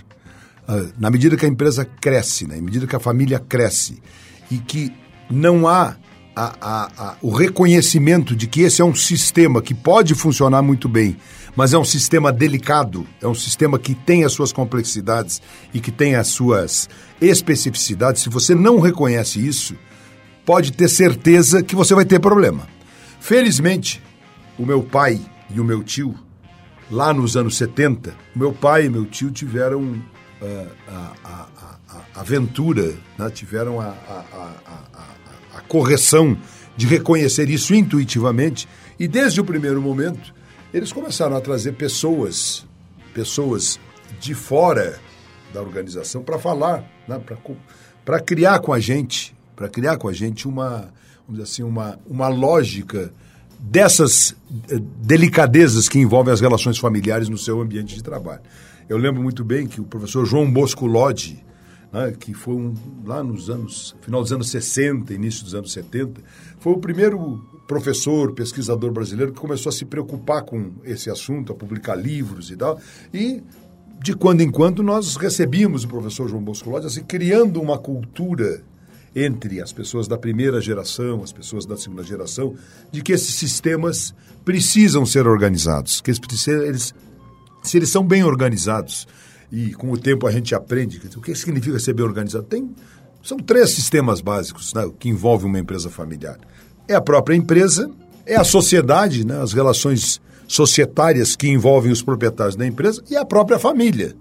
Uh, 0.67 0.91
na 0.97 1.11
medida 1.11 1.37
que 1.37 1.45
a 1.45 1.49
empresa 1.49 1.85
cresce, 1.85 2.47
na 2.47 2.55
medida 2.55 2.87
que 2.87 2.95
a 2.95 2.99
família 2.99 3.39
cresce 3.39 4.01
e 4.49 4.57
que 4.57 4.91
não 5.29 5.67
há 5.67 5.95
a, 6.35 6.89
a, 6.97 7.15
o 7.21 7.29
reconhecimento 7.29 8.35
de 8.35 8.45
que 8.45 8.61
esse 8.61 8.81
é 8.81 8.85
um 8.85 8.93
sistema 8.93 9.61
que 9.61 9.73
pode 9.73 10.13
funcionar 10.13 10.61
muito 10.61 10.89
bem, 10.89 11.15
mas 11.55 11.73
é 11.73 11.77
um 11.77 11.85
sistema 11.85 12.31
delicado, 12.31 13.07
é 13.21 13.27
um 13.27 13.33
sistema 13.33 13.79
que 13.79 13.95
tem 13.95 14.25
as 14.25 14.33
suas 14.33 14.51
complexidades 14.51 15.41
e 15.73 15.79
que 15.79 15.91
tem 15.91 16.15
as 16.15 16.27
suas 16.27 16.89
especificidades. 17.21 18.21
Se 18.23 18.29
você 18.29 18.53
não 18.53 18.79
reconhece 18.79 19.39
isso, 19.39 19.75
pode 20.45 20.73
ter 20.73 20.89
certeza 20.89 21.63
que 21.63 21.75
você 21.75 21.95
vai 21.95 22.03
ter 22.03 22.19
problema. 22.19 22.67
Felizmente, 23.21 24.01
o 24.57 24.65
meu 24.65 24.83
pai 24.83 25.19
e 25.49 25.59
o 25.59 25.63
meu 25.63 25.83
tio, 25.83 26.15
lá 26.89 27.13
nos 27.13 27.35
anos 27.35 27.57
70, 27.57 28.13
meu 28.35 28.53
pai 28.53 28.85
e 28.85 28.89
meu 28.89 29.05
tio 29.05 29.31
tiveram 29.31 29.81
uh, 29.81 30.67
a, 30.87 31.13
a, 31.23 31.47
a, 31.89 32.21
aventura, 32.21 32.93
né? 33.17 33.29
tiveram 33.29 33.79
a, 33.79 33.89
a 35.55 35.61
correção 35.67 36.37
de 36.77 36.85
reconhecer 36.85 37.49
isso 37.49 37.73
intuitivamente. 37.73 38.67
E 38.99 39.07
desde 39.07 39.41
o 39.41 39.45
primeiro 39.45 39.81
momento, 39.81 40.33
eles 40.73 40.91
começaram 40.91 41.35
a 41.35 41.41
trazer 41.41 41.73
pessoas, 41.73 42.65
pessoas 43.13 43.79
de 44.19 44.33
fora 44.33 44.99
da 45.53 45.61
organização 45.61 46.21
para 46.21 46.37
falar, 46.37 46.83
né? 47.07 47.21
para 48.03 48.19
criar 48.19 48.59
com 48.59 48.73
a 48.73 48.79
gente, 48.79 49.35
para 49.55 49.69
criar 49.69 49.97
com 49.97 50.07
a 50.07 50.13
gente 50.13 50.47
uma, 50.47 50.93
vamos 51.27 51.41
assim, 51.41 51.63
uma, 51.63 51.97
uma 52.05 52.27
lógica 52.27 53.11
dessas 53.59 54.35
eh, 54.69 54.79
delicadezas 55.01 55.89
que 55.89 55.99
envolvem 55.99 56.33
as 56.33 56.41
relações 56.41 56.77
familiares 56.77 57.29
no 57.29 57.37
seu 57.37 57.61
ambiente 57.61 57.95
de 57.95 58.03
trabalho. 58.03 58.41
Eu 58.87 58.97
lembro 58.97 59.21
muito 59.21 59.43
bem 59.43 59.67
que 59.67 59.81
o 59.81 59.83
professor 59.83 60.25
João 60.25 60.51
Bosco 60.51 60.85
Lodi, 60.85 61.43
né, 61.91 62.13
que 62.19 62.33
foi 62.33 62.53
um, 62.53 62.73
lá 63.03 63.23
nos 63.23 63.49
anos, 63.49 63.95
final 64.01 64.21
dos 64.21 64.31
anos 64.31 64.49
60, 64.49 65.13
início 65.13 65.43
dos 65.43 65.55
anos 65.55 65.71
70, 65.71 66.21
foi 66.59 66.73
o 66.73 66.77
primeiro 66.77 67.43
professor, 67.67 68.33
pesquisador 68.33 68.91
brasileiro 68.91 69.33
que 69.33 69.39
começou 69.39 69.69
a 69.69 69.73
se 69.73 69.85
preocupar 69.85 70.43
com 70.43 70.71
esse 70.83 71.09
assunto, 71.09 71.51
a 71.51 71.55
publicar 71.55 71.95
livros 71.95 72.51
e 72.51 72.55
tal. 72.55 72.79
E 73.13 73.41
de 74.01 74.15
quando 74.15 74.41
em 74.41 74.51
quando 74.51 74.83
nós 74.83 75.15
recebíamos 75.15 75.83
o 75.83 75.87
professor 75.87 76.29
João 76.29 76.43
Bosco 76.43 76.69
Lodi, 76.69 76.85
assim, 76.85 77.03
criando 77.03 77.59
uma 77.59 77.77
cultura 77.77 78.61
entre 79.15 79.61
as 79.61 79.71
pessoas 79.71 80.07
da 80.07 80.17
primeira 80.17 80.59
geração, 80.59 81.23
as 81.23 81.31
pessoas 81.31 81.65
da 81.65 81.77
segunda 81.77 82.03
geração, 82.03 82.53
de 82.91 83.01
que 83.01 83.13
esses 83.13 83.35
sistemas 83.35 84.13
precisam 84.43 85.05
ser 85.05 85.25
organizados, 85.25 86.01
que 86.01 86.11
eles, 86.11 86.47
eles 86.47 86.93
se 87.63 87.77
eles 87.77 87.89
são 87.89 88.05
bem 88.05 88.23
organizados, 88.23 89.07
e 89.51 89.71
com 89.73 89.91
o 89.91 89.97
tempo 89.97 90.27
a 90.27 90.31
gente 90.31 90.53
aprende 90.53 91.01
o 91.15 91.21
que 91.21 91.33
significa 91.33 91.79
ser 91.79 91.93
bem 91.93 92.05
organizado. 92.05 92.45
Tem, 92.45 92.69
são 93.23 93.37
três 93.37 93.69
sistemas 93.71 94.19
básicos 94.19 94.73
né, 94.73 94.89
que 94.99 95.07
envolvem 95.07 95.47
uma 95.47 95.59
empresa 95.59 95.89
familiar. 95.89 96.37
É 96.87 96.93
a 96.93 97.01
própria 97.01 97.35
empresa, 97.35 97.89
é 98.25 98.35
a 98.35 98.43
sociedade, 98.43 99.25
né, 99.25 99.41
as 99.41 99.53
relações 99.53 100.21
societárias 100.47 101.35
que 101.35 101.47
envolvem 101.47 101.91
os 101.91 102.01
proprietários 102.01 102.55
da 102.55 102.67
empresa 102.67 103.03
e 103.09 103.15
a 103.15 103.25
própria 103.25 103.57
família. 103.57 104.15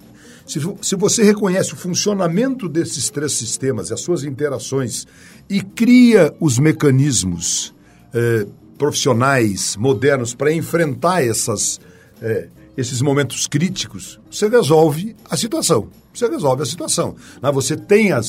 Se, 0.47 0.61
se 0.83 0.97
você 0.97 1.23
reconhece 1.23 1.73
o 1.73 1.77
funcionamento 1.77 2.69
desses 2.69 3.09
três 3.09 3.33
sistemas 3.33 3.91
as 3.91 4.01
suas 4.01 4.25
interações 4.25 5.07
e 5.49 5.63
cria 5.63 6.35
os 6.39 6.59
mecanismos 6.59 7.75
eh, 8.13 8.47
profissionais, 8.77 9.77
modernos, 9.77 10.35
para 10.35 10.53
enfrentar 10.53 11.25
essas, 11.25 11.81
eh, 12.21 12.49
esses 12.77 13.01
momentos 13.01 13.47
críticos, 13.47 14.19
você 14.31 14.49
resolve 14.49 15.15
a 15.31 15.37
situação. 15.37 15.89
Você 16.13 16.29
resolve 16.29 16.63
a 16.63 16.67
situação. 16.67 17.17
Né? 17.43 17.51
Você 17.53 17.77
tem 17.77 18.13
a. 18.13 18.21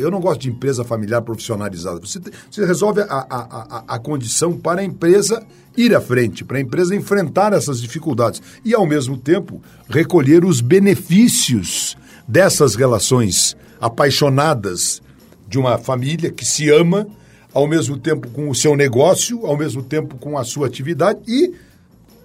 Eu 0.00 0.10
não 0.10 0.20
gosto 0.20 0.40
de 0.40 0.50
empresa 0.50 0.82
familiar 0.82 1.20
profissionalizada. 1.20 2.00
Você, 2.00 2.20
você 2.50 2.64
resolve 2.64 3.02
a, 3.02 3.04
a, 3.04 3.26
a, 3.30 3.84
a 3.86 3.98
condição 3.98 4.56
para 4.56 4.80
a 4.80 4.84
empresa 4.84 5.44
ir 5.76 5.94
à 5.94 6.00
frente, 6.00 6.44
para 6.44 6.58
a 6.58 6.60
empresa 6.60 6.94
enfrentar 6.94 7.52
essas 7.52 7.80
dificuldades 7.80 8.40
e, 8.64 8.74
ao 8.74 8.86
mesmo 8.86 9.16
tempo, 9.16 9.62
recolher 9.88 10.44
os 10.44 10.60
benefícios 10.60 11.96
dessas 12.26 12.74
relações 12.74 13.56
apaixonadas 13.80 15.02
de 15.48 15.58
uma 15.58 15.76
família 15.76 16.30
que 16.30 16.44
se 16.44 16.70
ama, 16.70 17.06
ao 17.52 17.66
mesmo 17.66 17.98
tempo 17.98 18.28
com 18.28 18.48
o 18.48 18.54
seu 18.54 18.74
negócio, 18.74 19.44
ao 19.44 19.56
mesmo 19.56 19.82
tempo 19.82 20.16
com 20.16 20.38
a 20.38 20.44
sua 20.44 20.66
atividade 20.66 21.20
e 21.28 21.52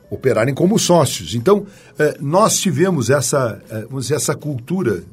operarem 0.10 0.54
como 0.54 0.80
sócios. 0.80 1.36
Então, 1.36 1.66
eh, 2.00 2.18
nós 2.20 2.60
tivemos 2.60 3.10
essa, 3.10 3.62
eh, 3.70 3.86
vamos 3.90 4.06
dizer, 4.06 4.16
essa 4.16 4.36
cultura 4.36 5.04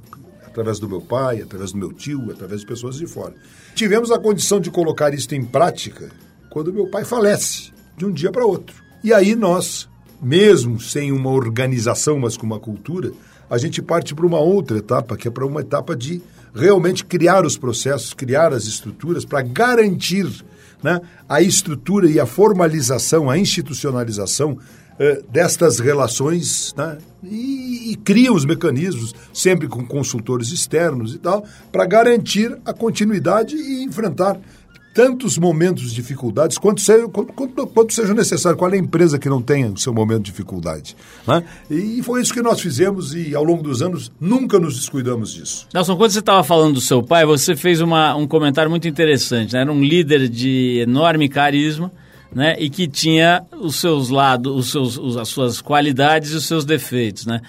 através 0.46 0.78
do 0.78 0.88
meu 0.88 1.00
pai, 1.00 1.42
através 1.42 1.72
do 1.72 1.78
meu 1.78 1.92
tio, 1.92 2.30
através 2.30 2.60
de 2.60 2.66
pessoas 2.66 2.96
de 2.96 3.06
fora. 3.06 3.34
Tivemos 3.74 4.12
a 4.12 4.18
condição 4.18 4.60
de 4.60 4.70
colocar 4.70 5.12
isso 5.12 5.34
em 5.34 5.44
prática 5.44 6.10
quando 6.48 6.72
meu 6.72 6.86
pai 6.86 7.04
falece 7.04 7.72
de 7.96 8.06
um 8.06 8.12
dia 8.12 8.30
para 8.30 8.46
outro. 8.46 8.76
E 9.02 9.12
aí 9.12 9.34
nós, 9.34 9.88
mesmo 10.22 10.80
sem 10.80 11.10
uma 11.10 11.30
organização, 11.30 12.20
mas 12.20 12.36
com 12.36 12.46
uma 12.46 12.60
cultura, 12.60 13.10
a 13.50 13.58
gente 13.58 13.82
parte 13.82 14.14
para 14.14 14.24
uma 14.24 14.38
outra 14.38 14.78
etapa, 14.78 15.16
que 15.16 15.26
é 15.26 15.30
para 15.30 15.44
uma 15.44 15.60
etapa 15.60 15.96
de 15.96 16.22
realmente 16.54 17.04
criar 17.04 17.44
os 17.44 17.58
processos, 17.58 18.14
criar 18.14 18.52
as 18.52 18.64
estruturas 18.64 19.24
para 19.24 19.42
garantir 19.42 20.28
né, 20.82 21.00
a 21.28 21.42
estrutura 21.42 22.08
e 22.08 22.20
a 22.20 22.26
formalização, 22.26 23.28
a 23.28 23.36
institucionalização 23.36 24.58
destas 25.30 25.78
relações 25.78 26.74
né, 26.76 26.98
e, 27.22 27.92
e 27.92 27.96
cria 27.96 28.32
os 28.32 28.44
mecanismos, 28.44 29.14
sempre 29.32 29.66
com 29.66 29.84
consultores 29.84 30.50
externos 30.50 31.14
e 31.14 31.18
tal, 31.18 31.44
para 31.72 31.84
garantir 31.86 32.56
a 32.64 32.72
continuidade 32.72 33.56
e 33.56 33.82
enfrentar 33.82 34.38
tantos 34.94 35.36
momentos 35.36 35.90
de 35.90 35.96
dificuldades 35.96 36.56
quanto 36.56 36.80
seja, 36.80 37.08
quanto, 37.08 37.32
quanto, 37.32 37.66
quanto 37.66 37.92
seja 37.92 38.14
necessário. 38.14 38.56
Qual 38.56 38.70
é 38.70 38.74
a 38.74 38.78
empresa 38.78 39.18
que 39.18 39.28
não 39.28 39.42
tenha 39.42 39.66
o 39.66 39.76
seu 39.76 39.92
momento 39.92 40.22
de 40.22 40.30
dificuldade? 40.30 40.96
Né? 41.26 41.42
E 41.68 42.00
foi 42.02 42.22
isso 42.22 42.32
que 42.32 42.40
nós 42.40 42.60
fizemos 42.60 43.12
e 43.12 43.34
ao 43.34 43.42
longo 43.42 43.62
dos 43.62 43.82
anos 43.82 44.12
nunca 44.20 44.58
nos 44.60 44.76
descuidamos 44.76 45.34
disso. 45.34 45.66
Nelson, 45.74 45.96
quando 45.96 46.12
você 46.12 46.20
estava 46.20 46.44
falando 46.44 46.74
do 46.74 46.80
seu 46.80 47.02
pai, 47.02 47.26
você 47.26 47.56
fez 47.56 47.80
uma, 47.80 48.14
um 48.14 48.28
comentário 48.28 48.70
muito 48.70 48.86
interessante. 48.86 49.54
Né? 49.54 49.62
Era 49.62 49.72
um 49.72 49.82
líder 49.82 50.28
de 50.28 50.78
enorme 50.86 51.28
carisma. 51.28 51.90
Né, 52.34 52.56
e 52.58 52.68
que 52.68 52.88
tinha 52.88 53.44
os 53.60 53.76
seus 53.76 54.08
lados, 54.08 54.52
os 54.52 54.70
seus, 54.72 55.16
as 55.16 55.28
suas 55.28 55.60
qualidades 55.60 56.32
e 56.32 56.34
os 56.34 56.46
seus 56.46 56.64
defeitos, 56.64 57.26
né? 57.26 57.40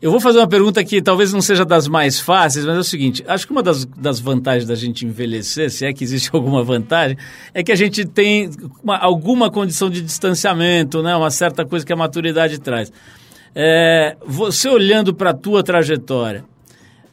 Eu 0.00 0.12
vou 0.12 0.20
fazer 0.20 0.38
uma 0.38 0.46
pergunta 0.46 0.84
que 0.84 1.02
talvez 1.02 1.32
não 1.32 1.40
seja 1.40 1.64
das 1.64 1.88
mais 1.88 2.20
fáceis, 2.20 2.64
mas 2.64 2.76
é 2.76 2.78
o 2.78 2.84
seguinte: 2.84 3.24
acho 3.26 3.46
que 3.46 3.52
uma 3.52 3.62
das, 3.62 3.84
das 3.84 4.20
vantagens 4.20 4.66
da 4.66 4.76
gente 4.76 5.04
envelhecer, 5.04 5.70
se 5.70 5.84
é 5.84 5.92
que 5.92 6.04
existe 6.04 6.30
alguma 6.34 6.62
vantagem, 6.62 7.16
é 7.52 7.64
que 7.64 7.72
a 7.72 7.76
gente 7.76 8.04
tem 8.04 8.50
uma, 8.82 8.96
alguma 8.96 9.50
condição 9.50 9.90
de 9.90 10.00
distanciamento, 10.00 11.02
né? 11.02 11.16
uma 11.16 11.30
certa 11.30 11.64
coisa 11.64 11.84
que 11.84 11.92
a 11.92 11.96
maturidade 11.96 12.60
traz. 12.60 12.92
É, 13.54 14.16
você 14.24 14.68
olhando 14.68 15.12
para 15.12 15.30
a 15.30 15.34
tua 15.34 15.64
trajetória, 15.64 16.44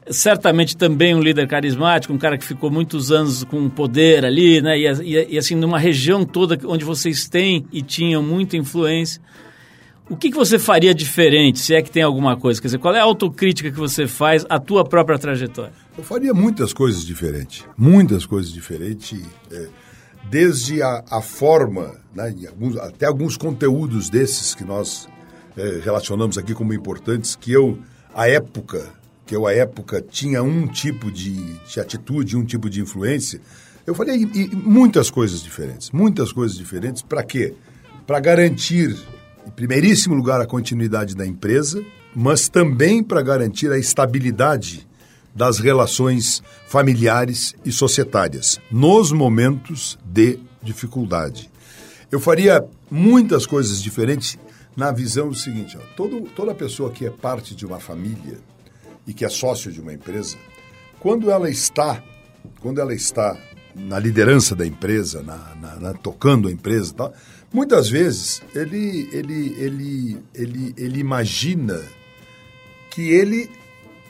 certamente 0.09 0.77
também 0.77 1.15
um 1.15 1.19
líder 1.19 1.47
carismático, 1.47 2.13
um 2.13 2.17
cara 2.17 2.37
que 2.37 2.45
ficou 2.45 2.69
muitos 2.69 3.11
anos 3.11 3.43
com 3.43 3.69
poder 3.69 4.25
ali, 4.25 4.61
né? 4.61 4.77
E, 4.77 4.85
e, 4.85 5.33
e 5.33 5.37
assim, 5.37 5.55
numa 5.55 5.79
região 5.79 6.23
toda 6.23 6.59
onde 6.65 6.85
vocês 6.85 7.27
têm 7.27 7.65
e 7.71 7.81
tinham 7.81 8.21
muita 8.21 8.55
influência. 8.55 9.21
O 10.07 10.15
que, 10.15 10.29
que 10.29 10.37
você 10.37 10.59
faria 10.59 10.93
diferente, 10.93 11.57
se 11.57 11.73
é 11.73 11.81
que 11.81 11.89
tem 11.89 12.03
alguma 12.03 12.37
coisa? 12.37 12.61
Quer 12.61 12.67
dizer, 12.67 12.77
qual 12.77 12.93
é 12.93 12.99
a 12.99 13.03
autocrítica 13.03 13.71
que 13.71 13.77
você 13.77 14.05
faz 14.05 14.45
à 14.47 14.59
tua 14.59 14.85
própria 14.85 15.17
trajetória? 15.17 15.73
Eu 15.97 16.03
faria 16.03 16.31
muitas 16.31 16.73
coisas 16.73 17.03
diferentes. 17.03 17.65
Muitas 17.75 18.23
coisas 18.23 18.51
diferentes. 18.51 19.19
É, 19.51 19.67
desde 20.29 20.83
a, 20.83 21.03
a 21.09 21.21
forma, 21.23 21.95
né, 22.13 22.35
alguns, 22.47 22.77
até 22.77 23.07
alguns 23.07 23.35
conteúdos 23.35 24.07
desses 24.07 24.53
que 24.53 24.63
nós 24.63 25.09
é, 25.57 25.79
relacionamos 25.83 26.37
aqui 26.37 26.53
como 26.53 26.71
importantes, 26.71 27.35
que 27.35 27.51
eu, 27.51 27.79
a 28.13 28.29
época, 28.29 28.87
que 29.25 29.35
eu, 29.35 29.47
a 29.47 29.53
época, 29.53 30.01
tinha 30.01 30.43
um 30.43 30.67
tipo 30.67 31.11
de, 31.11 31.53
de 31.59 31.79
atitude, 31.79 32.37
um 32.37 32.45
tipo 32.45 32.69
de 32.69 32.81
influência, 32.81 33.41
eu 33.85 33.93
faria 33.93 34.15
e, 34.15 34.23
e 34.23 34.55
muitas 34.55 35.09
coisas 35.09 35.41
diferentes. 35.41 35.91
Muitas 35.91 36.31
coisas 36.31 36.57
diferentes. 36.57 37.01
Para 37.01 37.23
quê? 37.23 37.53
Para 38.05 38.19
garantir 38.19 38.95
em 39.45 39.51
primeiríssimo 39.51 40.15
lugar, 40.15 40.41
a 40.41 40.45
continuidade 40.45 41.15
da 41.15 41.25
empresa, 41.25 41.83
mas 42.15 42.49
também 42.49 43.03
para 43.03 43.21
garantir 43.21 43.71
a 43.71 43.77
estabilidade 43.77 44.87
das 45.35 45.59
relações 45.59 46.41
familiares 46.67 47.53
e 47.63 47.71
societárias 47.71 48.59
nos 48.71 49.11
momentos 49.11 49.99
de 50.03 50.39
dificuldade. 50.63 51.51
Eu 52.11 52.19
faria 52.19 52.65
muitas 52.89 53.45
coisas 53.45 53.83
diferentes 53.83 54.37
na 54.75 54.91
visão 54.91 55.29
do 55.29 55.35
seguinte: 55.35 55.77
ó, 55.77 55.81
todo, 55.95 56.21
toda 56.35 56.55
pessoa 56.55 56.89
que 56.89 57.05
é 57.05 57.09
parte 57.09 57.53
de 57.53 57.65
uma 57.65 57.79
família 57.79 58.39
e 59.07 59.13
que 59.13 59.25
é 59.25 59.29
sócio 59.29 59.71
de 59.71 59.79
uma 59.79 59.93
empresa, 59.93 60.37
quando 60.99 61.29
ela 61.29 61.49
está, 61.49 62.03
quando 62.59 62.81
ela 62.81 62.93
está 62.93 63.37
na 63.75 63.99
liderança 63.99 64.55
da 64.55 64.65
empresa, 64.65 65.21
na, 65.21 65.55
na, 65.55 65.75
na 65.75 65.93
tocando 65.93 66.47
a 66.47 66.51
empresa, 66.51 66.93
tal, 66.93 67.13
Muitas 67.55 67.87
vezes 67.87 68.41
ele, 68.53 69.07
ele, 69.13 69.55
ele, 69.57 70.17
ele, 70.33 70.73
ele 70.75 70.99
imagina 70.99 71.81
que 72.91 73.11
ele 73.11 73.49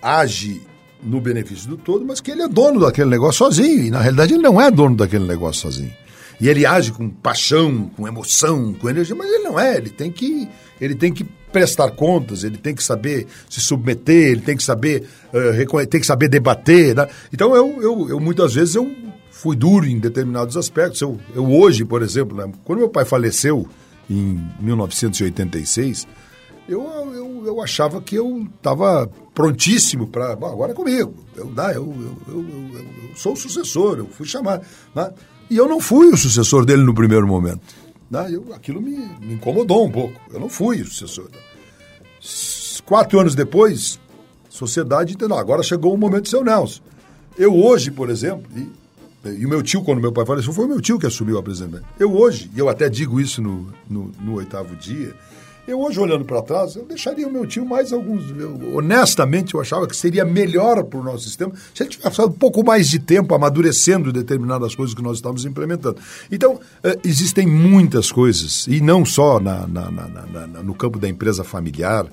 age 0.02 0.64
no 1.04 1.22
benefício 1.22 1.70
do 1.70 1.78
todo, 1.78 2.04
mas 2.04 2.20
que 2.20 2.32
ele 2.32 2.42
é 2.42 2.48
dono 2.48 2.80
daquele 2.80 3.08
negócio 3.08 3.46
sozinho. 3.46 3.86
E 3.86 3.92
na 3.92 4.00
realidade 4.00 4.34
ele 4.34 4.42
não 4.42 4.60
é 4.60 4.72
dono 4.72 4.96
daquele 4.96 5.28
negócio 5.28 5.62
sozinho. 5.62 5.94
e 6.42 6.50
ele 6.50 6.66
age 6.66 6.92
com 6.92 7.08
paixão, 7.08 7.88
com 7.96 8.08
emoção, 8.08 8.74
com 8.74 8.90
energia, 8.90 9.16
mas 9.16 9.30
ele 9.30 9.44
não 9.44 9.60
é, 9.60 9.78
ele 9.78 9.92
tem 9.92 10.12
que, 10.12 10.50
ele 10.82 10.96
tem 10.96 11.14
que 11.14 11.24
prestar 11.56 11.92
contas, 11.92 12.44
ele 12.44 12.58
tem 12.58 12.76
que 12.76 12.84
saber 12.84 13.28
se 13.50 13.62
submeter, 13.62 14.32
ele 14.32 14.42
tem 14.42 14.58
que 14.58 14.64
saber, 14.64 15.08
uh, 15.34 15.88
tem 15.88 16.02
que 16.02 16.06
saber 16.06 16.28
debater. 16.28 16.94
Né? 16.94 17.08
Então, 17.32 17.56
eu, 17.56 17.82
eu, 17.82 18.10
eu, 18.10 18.20
muitas 18.20 18.54
vezes 18.54 18.76
eu 18.76 18.94
fui 19.32 19.56
duro 19.56 19.86
em 19.86 19.98
determinados 19.98 20.58
aspectos. 20.58 21.00
Eu, 21.00 21.18
eu 21.34 21.50
hoje, 21.50 21.86
por 21.86 22.02
exemplo, 22.02 22.36
né, 22.36 22.52
quando 22.66 22.80
meu 22.80 22.90
pai 22.90 23.06
faleceu 23.06 23.66
em 24.10 24.46
1986, 24.60 26.06
eu, 26.68 26.84
eu, 27.14 27.44
eu 27.46 27.62
achava 27.62 28.02
que 28.02 28.16
eu 28.16 28.46
estava 28.58 29.10
prontíssimo 29.34 30.08
para. 30.08 30.34
Agora 30.34 30.74
é 30.74 30.76
comigo. 30.76 31.16
Eu, 31.38 31.54
eu, 31.56 31.74
eu, 31.74 31.96
eu, 32.28 32.86
sou 33.16 33.32
o 33.32 33.38
sucessor, 33.38 34.00
eu 34.00 34.08
fui 34.08 34.28
chamado. 34.28 34.66
Né? 34.94 35.10
E 35.50 35.56
eu 35.56 35.70
não 35.70 35.80
fui 35.80 36.08
o 36.08 36.18
sucessor 36.18 36.66
dele 36.66 36.84
no 36.84 36.94
primeiro 36.94 37.26
momento. 37.26 37.62
Né? 38.10 38.30
Eu, 38.32 38.54
aquilo 38.54 38.82
me, 38.82 38.98
me 39.20 39.34
incomodou 39.34 39.86
um 39.86 39.92
pouco. 39.92 40.20
Eu 40.32 40.40
não 40.40 40.50
fui 40.50 40.82
o 40.82 40.86
sucessor. 40.86 41.30
Quatro 42.86 43.20
anos 43.20 43.36
depois, 43.36 44.00
sociedade 44.50 45.14
entendeu. 45.14 45.38
Agora 45.38 45.64
chegou 45.64 45.94
o 45.94 45.98
momento 45.98 46.24
de 46.24 46.30
ser 46.30 46.38
o 46.38 46.44
Nelson. 46.44 46.82
Eu 47.38 47.56
hoje, 47.56 47.92
por 47.92 48.10
exemplo, 48.10 48.44
e, 48.56 49.30
e 49.30 49.46
o 49.46 49.50
meu 49.50 49.62
tio, 49.62 49.84
quando 49.84 50.00
meu 50.00 50.12
pai 50.12 50.26
faleceu, 50.26 50.54
foi 50.54 50.66
o 50.66 50.70
meu 50.70 50.82
tio 50.82 51.00
que 51.00 51.06
assumiu 51.06 51.38
a 51.38 51.44
presidência. 51.44 51.84
Eu 52.00 52.16
hoje, 52.16 52.50
e 52.56 52.60
eu 52.60 52.70
até 52.70 52.88
digo 52.90 53.20
isso 53.20 53.42
no, 53.42 53.74
no, 53.90 54.12
no 54.20 54.36
oitavo 54.36 54.76
dia, 54.76 55.14
eu 55.68 55.82
hoje, 55.82 56.00
olhando 56.00 56.24
para 56.24 56.42
trás, 56.42 56.76
eu 56.76 56.86
deixaria 56.86 57.28
o 57.28 57.32
meu 57.32 57.46
tio 57.46 57.66
mais 57.66 57.92
alguns. 57.92 58.30
Eu, 58.38 58.76
honestamente, 58.76 59.56
eu 59.56 59.62
achava 59.62 59.88
que 59.88 59.96
seria 59.96 60.24
melhor 60.24 60.84
para 60.84 61.00
o 61.00 61.04
nosso 61.04 61.24
sistema 61.24 61.54
se 61.74 61.82
ele 61.82 61.90
tivesse 61.90 62.22
um 62.22 62.32
pouco 62.32 62.64
mais 62.64 62.88
de 62.88 63.00
tempo 63.00 63.34
amadurecendo 63.34 64.14
determinadas 64.14 64.76
coisas 64.76 64.94
que 64.94 65.02
nós 65.02 65.18
estamos 65.18 65.44
implementando. 65.44 65.98
Então, 66.32 66.60
eh, 66.84 67.00
existem 67.04 67.48
muitas 67.48 68.12
coisas, 68.12 68.68
e 68.68 68.80
não 68.80 69.04
só 69.04 69.40
na, 69.40 69.68
na, 69.68 69.90
na, 69.90 70.48
no 70.64 70.76
campo 70.76 71.00
da 71.00 71.10
empresa 71.10 71.44
familiar, 71.44 72.06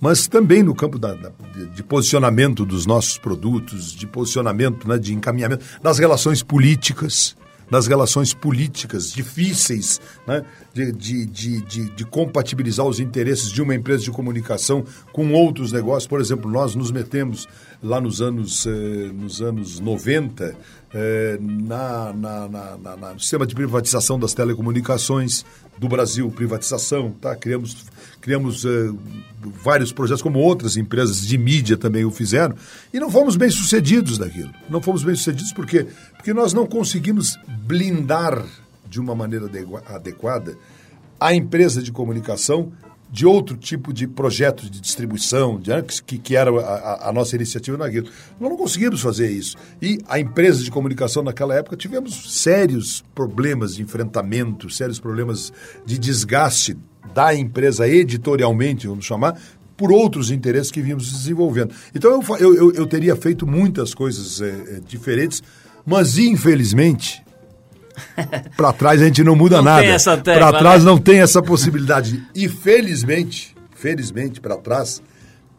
mas 0.00 0.28
também 0.28 0.62
no 0.62 0.74
campo 0.74 0.98
da, 0.98 1.12
da, 1.14 1.32
de 1.74 1.82
posicionamento 1.82 2.64
dos 2.64 2.86
nossos 2.86 3.18
produtos, 3.18 3.92
de 3.92 4.06
posicionamento, 4.06 4.88
né, 4.88 4.98
de 4.98 5.12
encaminhamento, 5.12 5.64
das 5.82 5.98
relações 5.98 6.42
políticas 6.42 7.36
nas 7.70 7.86
relações 7.86 8.34
políticas 8.34 9.12
difíceis, 9.12 10.00
né? 10.26 10.44
De, 10.72 10.92
de, 10.92 11.26
de, 11.26 11.60
de, 11.62 11.90
de 11.90 12.04
compatibilizar 12.04 12.86
os 12.86 13.00
interesses 13.00 13.50
de 13.50 13.60
uma 13.60 13.74
empresa 13.74 14.04
de 14.04 14.10
comunicação 14.10 14.84
com 15.12 15.32
outros 15.32 15.72
negócios. 15.72 16.06
Por 16.06 16.20
exemplo, 16.20 16.50
nós 16.50 16.74
nos 16.74 16.90
metemos 16.90 17.48
lá 17.82 18.00
nos 18.00 18.20
anos, 18.20 18.66
eh, 18.66 18.70
nos 19.12 19.40
anos 19.40 19.80
90 19.80 20.54
eh, 20.92 21.38
na, 21.40 22.12
na, 22.12 22.48
na, 22.48 22.96
na, 22.96 23.14
no 23.14 23.20
sistema 23.20 23.46
de 23.46 23.54
privatização 23.54 24.18
das 24.18 24.34
telecomunicações 24.34 25.44
do 25.78 25.88
Brasil, 25.88 26.30
privatização, 26.30 27.10
tá? 27.12 27.34
Criamos, 27.34 27.86
criamos 28.20 28.64
eh, 28.64 28.90
vários 29.62 29.92
projetos, 29.92 30.22
como 30.22 30.38
outras 30.38 30.76
empresas 30.76 31.26
de 31.26 31.38
mídia 31.38 31.76
também 31.76 32.04
o 32.04 32.10
fizeram, 32.10 32.54
e 32.92 33.00
não 33.00 33.10
fomos 33.10 33.34
bem 33.34 33.50
sucedidos 33.50 34.18
naquilo. 34.18 34.52
Não 34.68 34.82
fomos 34.82 35.02
bem 35.02 35.14
sucedidos 35.14 35.52
porque, 35.52 35.86
porque 36.16 36.34
nós 36.34 36.52
não 36.52 36.66
conseguimos 36.66 37.38
blindar 37.66 38.44
de 38.90 39.00
uma 39.00 39.14
maneira 39.14 39.48
adequada 39.86 40.58
a 41.20 41.34
empresa 41.34 41.82
de 41.82 41.92
comunicação 41.92 42.72
de 43.12 43.26
outro 43.26 43.56
tipo 43.56 43.92
de 43.92 44.06
projeto 44.06 44.70
de 44.70 44.80
distribuição, 44.80 45.58
de, 45.58 45.70
que, 46.06 46.16
que 46.16 46.36
era 46.36 46.50
a, 46.60 47.08
a, 47.08 47.12
nossa 47.12 47.34
iniciativa 47.34 47.76
naquilo. 47.76 48.08
Nós 48.38 48.50
não 48.50 48.56
conseguimos 48.56 49.00
fazer 49.00 49.28
isso. 49.28 49.56
E 49.82 49.98
a 50.08 50.18
empresa 50.20 50.62
de 50.62 50.70
comunicação 50.70 51.22
naquela 51.22 51.54
época 51.54 51.76
tivemos 51.76 52.40
sérios 52.40 53.04
problemas 53.12 53.74
de 53.74 53.82
enfrentamento, 53.82 54.70
sérios 54.70 55.00
problemas 55.00 55.52
de 55.84 55.98
desgaste 55.98 56.78
da 57.12 57.34
empresa 57.34 57.88
editorialmente, 57.88 58.86
vamos 58.86 59.04
chamar, 59.04 59.36
por 59.76 59.90
outros 59.90 60.30
interesses 60.30 60.70
que 60.70 60.80
vínhamos 60.80 61.10
desenvolvendo. 61.10 61.74
Então 61.92 62.22
eu, 62.38 62.54
eu, 62.54 62.72
eu 62.72 62.86
teria 62.86 63.16
feito 63.16 63.44
muitas 63.44 63.92
coisas 63.92 64.40
é, 64.40 64.80
diferentes, 64.86 65.42
mas 65.84 66.16
infelizmente 66.16 67.24
para 68.56 68.72
trás 68.72 69.00
a 69.00 69.04
gente 69.04 69.22
não 69.22 69.36
muda 69.36 69.56
não 69.56 69.64
nada. 69.64 69.96
Para 70.22 70.52
trás 70.58 70.84
né? 70.84 70.90
não 70.90 70.98
tem 70.98 71.20
essa 71.20 71.42
possibilidade. 71.42 72.22
E 72.34 72.48
felizmente, 72.48 73.54
felizmente 73.74 74.40
para 74.40 74.56
trás 74.56 75.02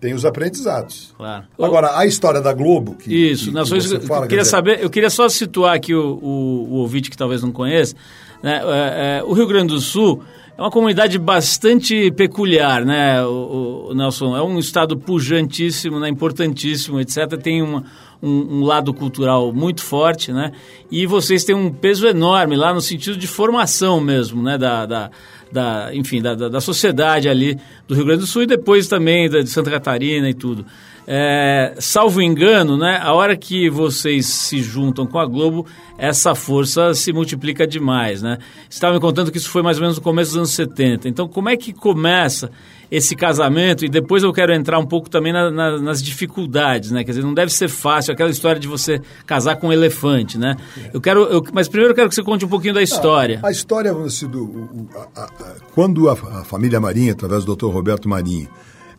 tem 0.01 0.15
os 0.15 0.25
aprendizados. 0.25 1.13
Claro. 1.15 1.45
Agora, 1.59 1.97
a 1.97 2.07
história 2.07 2.41
da 2.41 2.51
Globo. 2.53 2.95
Que, 2.95 3.13
Isso, 3.31 3.45
que, 3.45 3.51
nações, 3.51 3.85
que 3.85 3.95
eu 3.95 4.01
fala, 4.01 4.27
queria 4.27 4.43
saber, 4.43 4.79
eu 4.81 4.89
queria 4.89 5.11
só 5.11 5.29
situar 5.29 5.75
aqui 5.75 5.93
o, 5.93 6.19
o, 6.19 6.67
o 6.69 6.73
ouvinte 6.77 7.09
que 7.11 7.15
talvez 7.15 7.43
não 7.43 7.51
conheça. 7.51 7.95
Né? 8.41 8.61
É, 8.63 9.19
é, 9.19 9.23
o 9.23 9.33
Rio 9.33 9.45
Grande 9.45 9.75
do 9.75 9.79
Sul 9.79 10.23
é 10.57 10.61
uma 10.61 10.71
comunidade 10.71 11.17
bastante 11.19 12.11
peculiar, 12.11 12.83
né, 12.83 13.23
o, 13.23 13.89
o 13.89 13.93
Nelson? 13.93 14.35
É 14.35 14.41
um 14.41 14.57
estado 14.57 14.97
pujantíssimo, 14.97 15.99
né, 15.99 16.09
importantíssimo, 16.09 16.99
etc. 16.99 17.39
Tem 17.41 17.61
uma, 17.61 17.83
um, 18.21 18.59
um, 18.59 18.63
lado 18.63 18.93
cultural 18.93 19.51
muito 19.51 19.83
forte, 19.83 20.31
né? 20.31 20.51
E 20.91 21.05
vocês 21.05 21.43
têm 21.43 21.55
um 21.55 21.71
peso 21.71 22.07
enorme 22.07 22.55
lá 22.55 22.73
no 22.73 22.81
sentido 22.81 23.17
de 23.17 23.27
formação 23.27 23.99
mesmo, 23.99 24.41
né? 24.43 24.57
Da, 24.57 24.85
da, 24.85 25.11
da 25.51 25.89
enfim, 25.93 26.21
da, 26.21 26.35
da, 26.35 26.61
sociedade 26.61 27.27
ali 27.27 27.57
do 27.87 27.95
Rio 27.95 28.05
Grande 28.05 28.21
do 28.21 28.27
Sul 28.27 28.43
e 28.43 28.47
depois 28.47 28.87
também 28.87 29.29
da, 29.29 29.41
de 29.41 29.49
Santa 29.49 29.71
Catarina 29.71 30.29
e 30.29 30.33
tudo. 30.33 30.65
É, 31.07 31.73
salvo 31.79 32.21
engano, 32.21 32.77
né, 32.77 32.99
a 33.01 33.13
hora 33.13 33.35
que 33.35 33.69
vocês 33.69 34.27
se 34.27 34.61
juntam 34.61 35.07
com 35.07 35.17
a 35.17 35.25
Globo, 35.25 35.65
essa 35.97 36.35
força 36.35 36.93
se 36.93 37.11
multiplica 37.11 37.65
demais. 37.65 38.21
Né? 38.21 38.37
Você 38.69 38.77
estava 38.77 38.93
me 38.93 38.99
contando 38.99 39.31
que 39.31 39.37
isso 39.37 39.49
foi 39.49 39.61
mais 39.61 39.77
ou 39.77 39.81
menos 39.81 39.97
no 39.97 40.03
começo 40.03 40.31
dos 40.31 40.37
anos 40.37 40.51
70. 40.51 41.09
Então, 41.09 41.27
como 41.27 41.49
é 41.49 41.57
que 41.57 41.73
começa 41.73 42.51
esse 42.91 43.15
casamento? 43.15 43.85
E 43.85 43.89
depois 43.89 44.21
eu 44.21 44.33
quero 44.33 44.53
entrar 44.53 44.77
um 44.77 44.85
pouco 44.85 45.09
também 45.09 45.31
na, 45.31 45.49
na, 45.49 45.79
nas 45.79 46.03
dificuldades. 46.03 46.91
Né? 46.91 47.03
Quer 47.03 47.11
dizer, 47.11 47.23
não 47.23 47.33
deve 47.33 47.51
ser 47.51 47.69
fácil 47.69 48.13
aquela 48.13 48.29
história 48.29 48.59
de 48.59 48.67
você 48.67 49.01
casar 49.25 49.55
com 49.55 49.67
um 49.69 49.73
elefante. 49.73 50.37
Né? 50.37 50.57
Eu 50.93 50.99
quero, 50.99 51.21
eu, 51.23 51.41
mas 51.53 51.69
primeiro 51.69 51.91
eu 51.91 51.95
quero 51.95 52.09
que 52.09 52.15
você 52.15 52.23
conte 52.23 52.43
um 52.43 52.49
pouquinho 52.49 52.73
da 52.73 52.83
história. 52.83 53.39
a 53.41 53.51
história, 53.51 53.93
sido, 54.09 54.89
a, 55.15 55.23
a, 55.23 55.29
quando 55.73 56.09
a, 56.09 56.13
a 56.13 56.43
família 56.43 56.79
Marinha, 56.79 57.13
através 57.13 57.45
do 57.45 57.55
Dr. 57.55 57.67
Roberto 57.67 58.09
Marinho, 58.09 58.49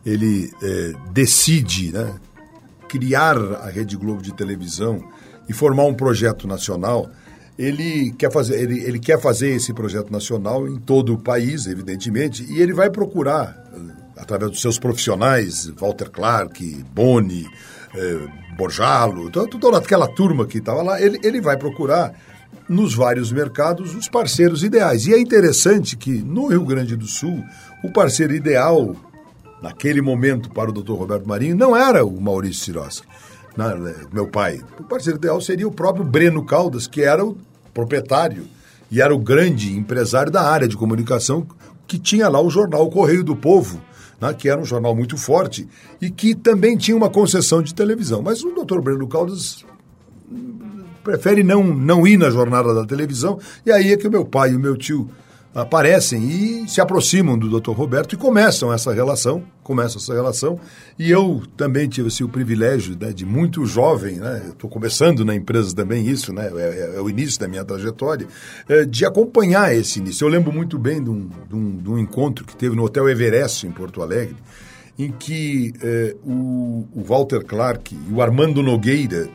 ele 0.05 0.51
é, 0.61 0.93
decide 1.11 1.93
né, 1.93 2.15
criar 2.87 3.37
a 3.37 3.69
Rede 3.69 3.95
Globo 3.95 4.21
de 4.21 4.33
televisão 4.33 5.03
e 5.47 5.53
formar 5.53 5.83
um 5.85 5.93
projeto 5.93 6.47
nacional, 6.47 7.09
ele 7.57 8.11
quer 8.17 8.31
fazer, 8.31 8.59
ele, 8.61 8.79
ele 8.83 8.99
quer 8.99 9.19
fazer 9.19 9.49
esse 9.49 9.73
projeto 9.73 10.11
nacional 10.11 10.67
em 10.67 10.77
todo 10.77 11.13
o 11.13 11.17
país, 11.17 11.67
evidentemente, 11.67 12.43
e 12.49 12.61
ele 12.61 12.73
vai 12.73 12.89
procurar, 12.89 13.63
através 14.17 14.51
dos 14.51 14.61
seus 14.61 14.79
profissionais, 14.79 15.67
Walter 15.79 16.09
Clark, 16.09 16.83
Boni, 16.93 17.47
eh, 17.95 18.27
Borjalo, 18.57 19.29
toda 19.29 19.77
aquela 19.77 20.07
turma 20.07 20.45
que 20.45 20.59
estava 20.59 20.81
lá, 20.81 21.01
ele, 21.01 21.19
ele 21.23 21.41
vai 21.41 21.57
procurar 21.57 22.13
nos 22.67 22.93
vários 22.93 23.31
mercados 23.31 23.95
os 23.95 24.07
parceiros 24.07 24.63
ideais. 24.63 25.05
E 25.05 25.13
é 25.13 25.19
interessante 25.19 25.95
que 25.95 26.11
no 26.11 26.47
Rio 26.47 26.65
Grande 26.65 26.95
do 26.95 27.05
Sul, 27.05 27.43
o 27.83 27.91
parceiro 27.91 28.33
ideal 28.33 28.95
naquele 29.61 30.01
momento 30.01 30.49
para 30.49 30.69
o 30.69 30.73
Dr. 30.73 30.93
Roberto 30.93 31.27
Marinho 31.27 31.55
não 31.55 31.75
era 31.75 32.05
o 32.05 32.19
Maurício 32.19 32.65
Siroski, 32.65 33.07
né, 33.55 33.95
meu 34.11 34.27
pai. 34.27 34.61
O 34.79 34.83
parceiro 34.83 35.17
ideal 35.17 35.39
seria 35.41 35.67
o 35.67 35.71
próprio 35.71 36.05
Breno 36.05 36.45
Caldas, 36.45 36.87
que 36.87 37.01
era 37.01 37.23
o 37.25 37.37
proprietário 37.73 38.45
e 38.89 39.01
era 39.01 39.13
o 39.13 39.19
grande 39.19 39.75
empresário 39.75 40.31
da 40.31 40.41
área 40.41 40.67
de 40.67 40.77
comunicação 40.77 41.45
que 41.87 41.97
tinha 41.99 42.29
lá 42.29 42.41
o 42.41 42.49
jornal 42.49 42.89
Correio 42.89 43.23
do 43.23 43.35
Povo, 43.35 43.81
né, 44.19 44.33
que 44.33 44.49
era 44.49 44.59
um 44.59 44.65
jornal 44.65 44.95
muito 44.95 45.17
forte 45.17 45.67
e 46.01 46.09
que 46.09 46.33
também 46.33 46.77
tinha 46.77 46.95
uma 46.95 47.09
concessão 47.09 47.61
de 47.61 47.73
televisão. 47.73 48.21
Mas 48.21 48.43
o 48.43 48.53
doutor 48.53 48.81
Breno 48.81 49.07
Caldas 49.07 49.65
prefere 51.03 51.43
não, 51.43 51.63
não 51.63 52.07
ir 52.07 52.17
na 52.17 52.29
jornada 52.29 52.73
da 52.73 52.85
televisão, 52.85 53.39
e 53.65 53.71
aí 53.71 53.91
é 53.91 53.97
que 53.97 54.07
o 54.07 54.11
meu 54.11 54.25
pai 54.25 54.51
e 54.51 54.55
o 54.55 54.59
meu 54.59 54.77
tio 54.77 55.09
aparecem 55.53 56.23
e 56.23 56.67
se 56.67 56.81
aproximam 56.81 57.37
do 57.37 57.59
Dr. 57.59 57.71
Roberto 57.71 58.13
e 58.13 58.17
começam 58.17 58.73
essa 58.73 58.91
relação, 58.91 59.43
começam 59.61 60.01
essa 60.01 60.13
relação. 60.13 60.59
E 60.97 61.11
eu 61.11 61.43
também 61.55 61.87
tive 61.87 62.07
assim, 62.07 62.23
o 62.23 62.29
privilégio 62.29 62.97
né, 62.99 63.11
de 63.11 63.25
muito 63.25 63.65
jovem, 63.65 64.15
né, 64.15 64.47
estou 64.49 64.69
começando 64.69 65.23
na 65.23 65.35
empresa 65.35 65.75
também 65.75 66.07
isso, 66.07 66.33
né, 66.33 66.51
é, 66.55 66.61
é, 66.61 66.95
é, 66.97 67.01
o 67.01 67.09
início 67.09 67.39
da 67.39 67.47
minha 67.47 67.63
trajetória, 67.63 68.27
é, 68.67 68.83
de 68.83 69.05
acompanhar 69.05 69.75
esse 69.75 69.99
início. 69.99 70.25
Eu 70.25 70.29
lembro 70.29 70.51
muito 70.51 70.79
bem 70.79 71.03
de 71.03 71.09
um, 71.09 71.29
de 71.47 71.55
um, 71.55 71.77
de 71.77 71.89
um 71.89 71.99
encontro 71.99 72.45
que 72.45 72.55
teve 72.55 72.75
no 72.75 72.83
Hotel 72.83 73.07
Everest, 73.07 73.67
em 73.67 73.71
Porto 73.71 74.01
Alegre, 74.01 74.35
em 74.97 75.11
que 75.11 75.73
é, 75.81 76.15
o, 76.25 76.87
o, 76.93 77.03
Walter 77.03 77.43
Clark 77.43 77.95
e 77.95 78.11
o 78.11 78.21
Armando 78.21 78.61
Nogueira 78.61 79.29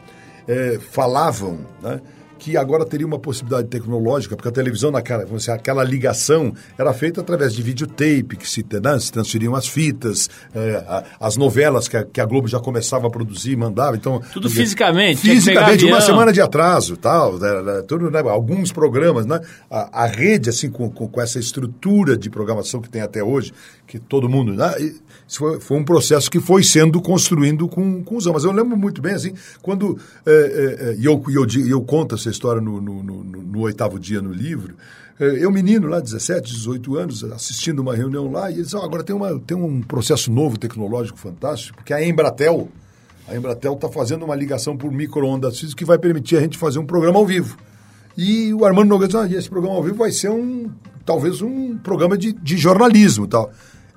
é, 0.47 0.79
falavam 0.91 1.59
né, 1.83 2.01
que 2.39 2.57
agora 2.57 2.85
teria 2.85 3.07
uma 3.07 3.19
possibilidade 3.19 3.69
tecnológica, 3.69 4.37
porque 4.37 4.49
a 4.49 4.53
televisão 4.53 4.91
naquela, 4.91 5.25
dizer, 5.25 5.51
aquela 5.51 5.83
ligação 5.83 6.53
era 6.79 6.93
feita 6.93 7.21
através 7.21 7.53
de 7.53 7.63
videotape, 7.63 8.37
que 8.39 8.49
se, 8.49 8.65
né, 8.83 8.99
se 8.99 9.13
transferiam 9.13 9.55
as 9.55 9.67
fitas, 9.67 10.31
é, 10.55 11.05
as 11.21 11.37
novelas 11.37 11.89
que 11.89 11.97
a, 11.97 12.05
que 12.05 12.21
a, 12.21 12.25
Globo 12.25 12.47
já 12.47 12.61
começava 12.61 13.07
a 13.07 13.11
produzir, 13.11 13.57
mandava. 13.57 13.97
Então, 13.97 14.21
tudo 14.33 14.49
fisicamente. 14.49 15.21
Fisicamente, 15.21 15.85
uma 15.85 16.01
semana 16.01 16.33
de 16.33 16.41
atraso, 16.41 16.97
tal, 16.97 17.39
né, 17.39 17.63
né, 17.63 17.83
tudo, 17.87 18.11
né, 18.11 18.21
alguns 18.21 18.71
programas, 18.71 19.27
né? 19.27 19.41
A, 19.71 20.05
a 20.05 20.07
rede, 20.07 20.51
assim, 20.51 20.71
com, 20.71 20.91
com, 20.91 21.09
com, 21.09 21.21
essa 21.21 21.39
estrutura 21.39 22.17
de 22.17 22.31
programação 22.31 22.81
que 22.81 22.89
tem 22.89 23.03
até 23.03 23.23
hoje, 23.23 23.53
que 23.89 23.99
todo 23.99 24.29
mundo. 24.29 24.53
Né, 24.53 24.93
foi, 25.27 25.59
foi, 25.59 25.77
um 25.79 25.85
processo 25.85 26.31
que 26.31 26.39
foi 26.39 26.63
sendo 26.63 27.01
construindo 27.01 27.67
com, 27.67 28.05
com 28.05 28.17
os 28.17 28.27
anos. 28.27 28.45
Mas 28.45 28.45
eu 28.45 28.53
lembro 28.53 28.77
muito 28.77 29.01
bem, 29.03 29.15
assim, 29.15 29.33
quando. 29.63 29.99
É, 30.25 30.31
é, 30.31 30.97
e 30.99 31.05
eu, 31.07 31.21
eu, 31.29 31.47
eu 31.67 31.83
conto 31.83 32.15
essa 32.15 32.29
história 32.29 32.61
no, 32.61 32.81
no, 32.81 33.03
no, 33.03 33.25
no 33.25 33.61
oitavo 33.61 33.99
dia 33.99 34.21
no 34.21 34.33
livro. 34.33 34.77
É, 35.19 35.45
eu, 35.45 35.51
menino 35.51 35.89
lá, 35.89 35.99
17, 35.99 36.53
18 36.53 36.97
anos, 36.97 37.25
assistindo 37.25 37.81
uma 37.81 37.97
reunião 37.97 38.31
lá, 38.31 38.51
e 38.51 38.55
eles 38.55 38.67
disseram, 38.67 38.85
agora 38.85 39.03
tem, 39.03 39.17
uma, 39.17 39.37
tem 39.41 39.57
um 39.57 39.83
processo 39.83 40.31
novo 40.31 40.57
tecnológico 40.57 41.19
fantástico, 41.19 41.79
porque 41.79 41.93
a 41.93 42.07
Embratel, 42.07 42.69
a 43.27 43.37
Embratel 43.37 43.73
está 43.73 43.89
fazendo 43.89 44.25
uma 44.25 44.37
ligação 44.37 44.77
por 44.77 44.93
micro-ondas 44.93 45.75
que 45.75 45.85
vai 45.85 45.99
permitir 45.99 46.37
a 46.37 46.41
gente 46.41 46.57
fazer 46.57 46.79
um 46.79 46.87
programa 46.87 47.19
ao 47.19 47.27
vivo. 47.27 47.57
E 48.17 48.53
o 48.55 48.65
Armando 48.65 48.89
Nogueira 48.89 49.25
disse, 49.25 49.35
ah, 49.35 49.39
esse 49.39 49.49
programa 49.49 49.77
ao 49.77 49.83
vivo 49.83 49.97
vai 49.97 50.13
ser 50.13 50.31
um, 50.31 50.71
talvez 51.05 51.43
um 51.43 51.77
programa 51.79 52.17
de, 52.17 52.33
de 52.33 52.57
jornalismo 52.57 53.27
tal. 53.27 53.51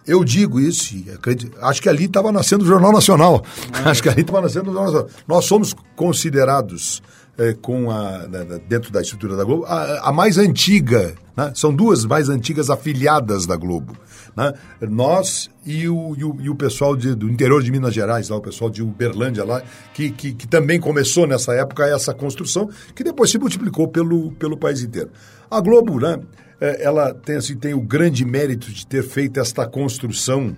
Eu 0.05 0.23
digo 0.23 0.59
isso, 0.59 0.95
acredito, 1.13 1.55
acho 1.61 1.81
que 1.81 1.87
ali 1.87 2.05
estava 2.05 2.31
nascendo 2.31 2.63
o 2.63 2.67
Jornal 2.67 2.91
Nacional. 2.91 3.43
É. 3.85 3.89
Acho 3.89 4.01
que 4.01 4.09
ali 4.09 4.21
estava 4.21 4.41
nascendo 4.41 4.71
o 4.71 4.73
Jornal 4.73 4.91
Nacional. 4.91 5.09
Nós 5.27 5.45
somos 5.45 5.75
considerados 5.95 7.01
é, 7.37 7.53
com 7.53 7.89
a, 7.89 8.27
dentro 8.67 8.91
da 8.91 9.01
estrutura 9.01 9.35
da 9.35 9.43
Globo, 9.43 9.65
a, 9.65 10.09
a 10.09 10.11
mais 10.11 10.37
antiga, 10.37 11.15
né? 11.35 11.51
são 11.55 11.73
duas 11.73 12.05
mais 12.05 12.29
antigas 12.29 12.69
afiliadas 12.69 13.45
da 13.45 13.55
Globo. 13.55 13.95
Né? 14.35 14.53
Nós 14.81 15.49
e 15.65 15.87
o, 15.87 16.15
e 16.17 16.23
o, 16.23 16.37
e 16.41 16.49
o 16.49 16.55
pessoal 16.55 16.95
de, 16.95 17.15
do 17.15 17.29
interior 17.29 17.61
de 17.61 17.71
Minas 17.71 17.93
Gerais, 17.93 18.29
lá, 18.29 18.37
o 18.37 18.41
pessoal 18.41 18.69
de 18.69 18.81
Uberlândia, 18.83 19.43
lá, 19.43 19.61
que, 19.93 20.11
que, 20.11 20.33
que, 20.33 20.47
também 20.47 20.79
começou 20.79 21.27
nessa 21.27 21.53
época 21.53 21.85
essa 21.85 22.13
construção, 22.13 22.69
que 22.95 23.03
depois 23.03 23.29
se 23.29 23.37
multiplicou 23.37 23.87
pelo, 23.87 24.31
pelo 24.33 24.57
país 24.57 24.81
inteiro. 24.81 25.09
A 25.49 25.59
Globo, 25.59 25.99
né, 25.99 26.19
ela 26.61 27.13
tem, 27.13 27.37
assim, 27.37 27.57
tem 27.57 27.73
o 27.73 27.81
grande 27.81 28.23
mérito 28.23 28.71
de 28.71 28.85
ter 28.85 29.03
feito 29.03 29.39
esta 29.39 29.67
construção 29.67 30.55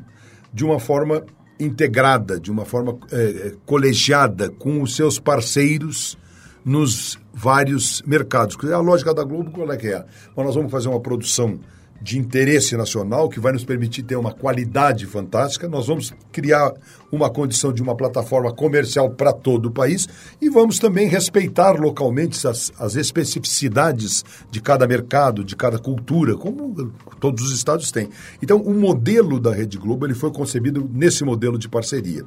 de 0.54 0.66
uma 0.66 0.80
forma 0.80 1.24
integrada, 1.60 2.40
de 2.40 2.52
uma 2.52 2.66
forma 2.66 3.00
é, 3.12 3.24
é 3.48 3.54
colegiada 3.66 4.50
com 4.50 4.82
os 4.82 4.96
seus 4.96 5.18
parceiros 5.18 6.18
nos 6.66 7.18
vários 7.34 8.02
mercados. 8.04 8.58
A 8.72 8.80
lógica 8.80 9.14
da 9.14 9.24
Globo 9.24 9.52
qual 9.52 9.72
é 9.72 9.78
que 9.78 9.88
é? 9.88 10.06
Nós 10.36 10.56
vamos 10.56 10.72
fazer 10.72 10.90
uma 10.90 11.00
produção 11.00 11.60
de 12.04 12.20
interesse 12.20 12.76
nacional 12.76 13.30
que 13.30 13.40
vai 13.40 13.54
nos 13.54 13.64
permitir 13.64 14.04
ter 14.04 14.18
uma 14.18 14.34
qualidade 14.34 15.06
fantástica. 15.06 15.70
Nós 15.70 15.88
vamos 15.88 16.14
criar 16.34 16.74
uma 17.10 17.30
condição 17.30 17.72
de 17.72 17.82
uma 17.82 17.96
plataforma 17.96 18.54
comercial 18.54 19.10
para 19.12 19.32
todo 19.32 19.68
o 19.68 19.72
país 19.72 20.06
e 20.42 20.50
vamos 20.50 20.80
também 20.80 21.08
respeitar 21.08 21.80
localmente 21.80 22.46
as, 22.46 22.74
as 22.78 22.98
especificidades 22.98 24.26
de 24.52 24.60
cada 24.60 24.86
mercado, 24.86 25.46
de 25.46 25.56
cada 25.56 25.80
cultura, 25.80 26.36
como 26.36 26.92
todos 27.22 27.46
os 27.46 27.54
estados 27.54 27.90
têm. 27.90 28.10
Então, 28.42 28.58
o 28.58 28.74
modelo 28.74 29.40
da 29.40 29.54
Rede 29.54 29.78
Globo 29.78 30.06
ele 30.06 30.14
foi 30.14 30.30
concebido 30.30 30.90
nesse 30.94 31.24
modelo 31.24 31.58
de 31.58 31.70
parceria. 31.70 32.26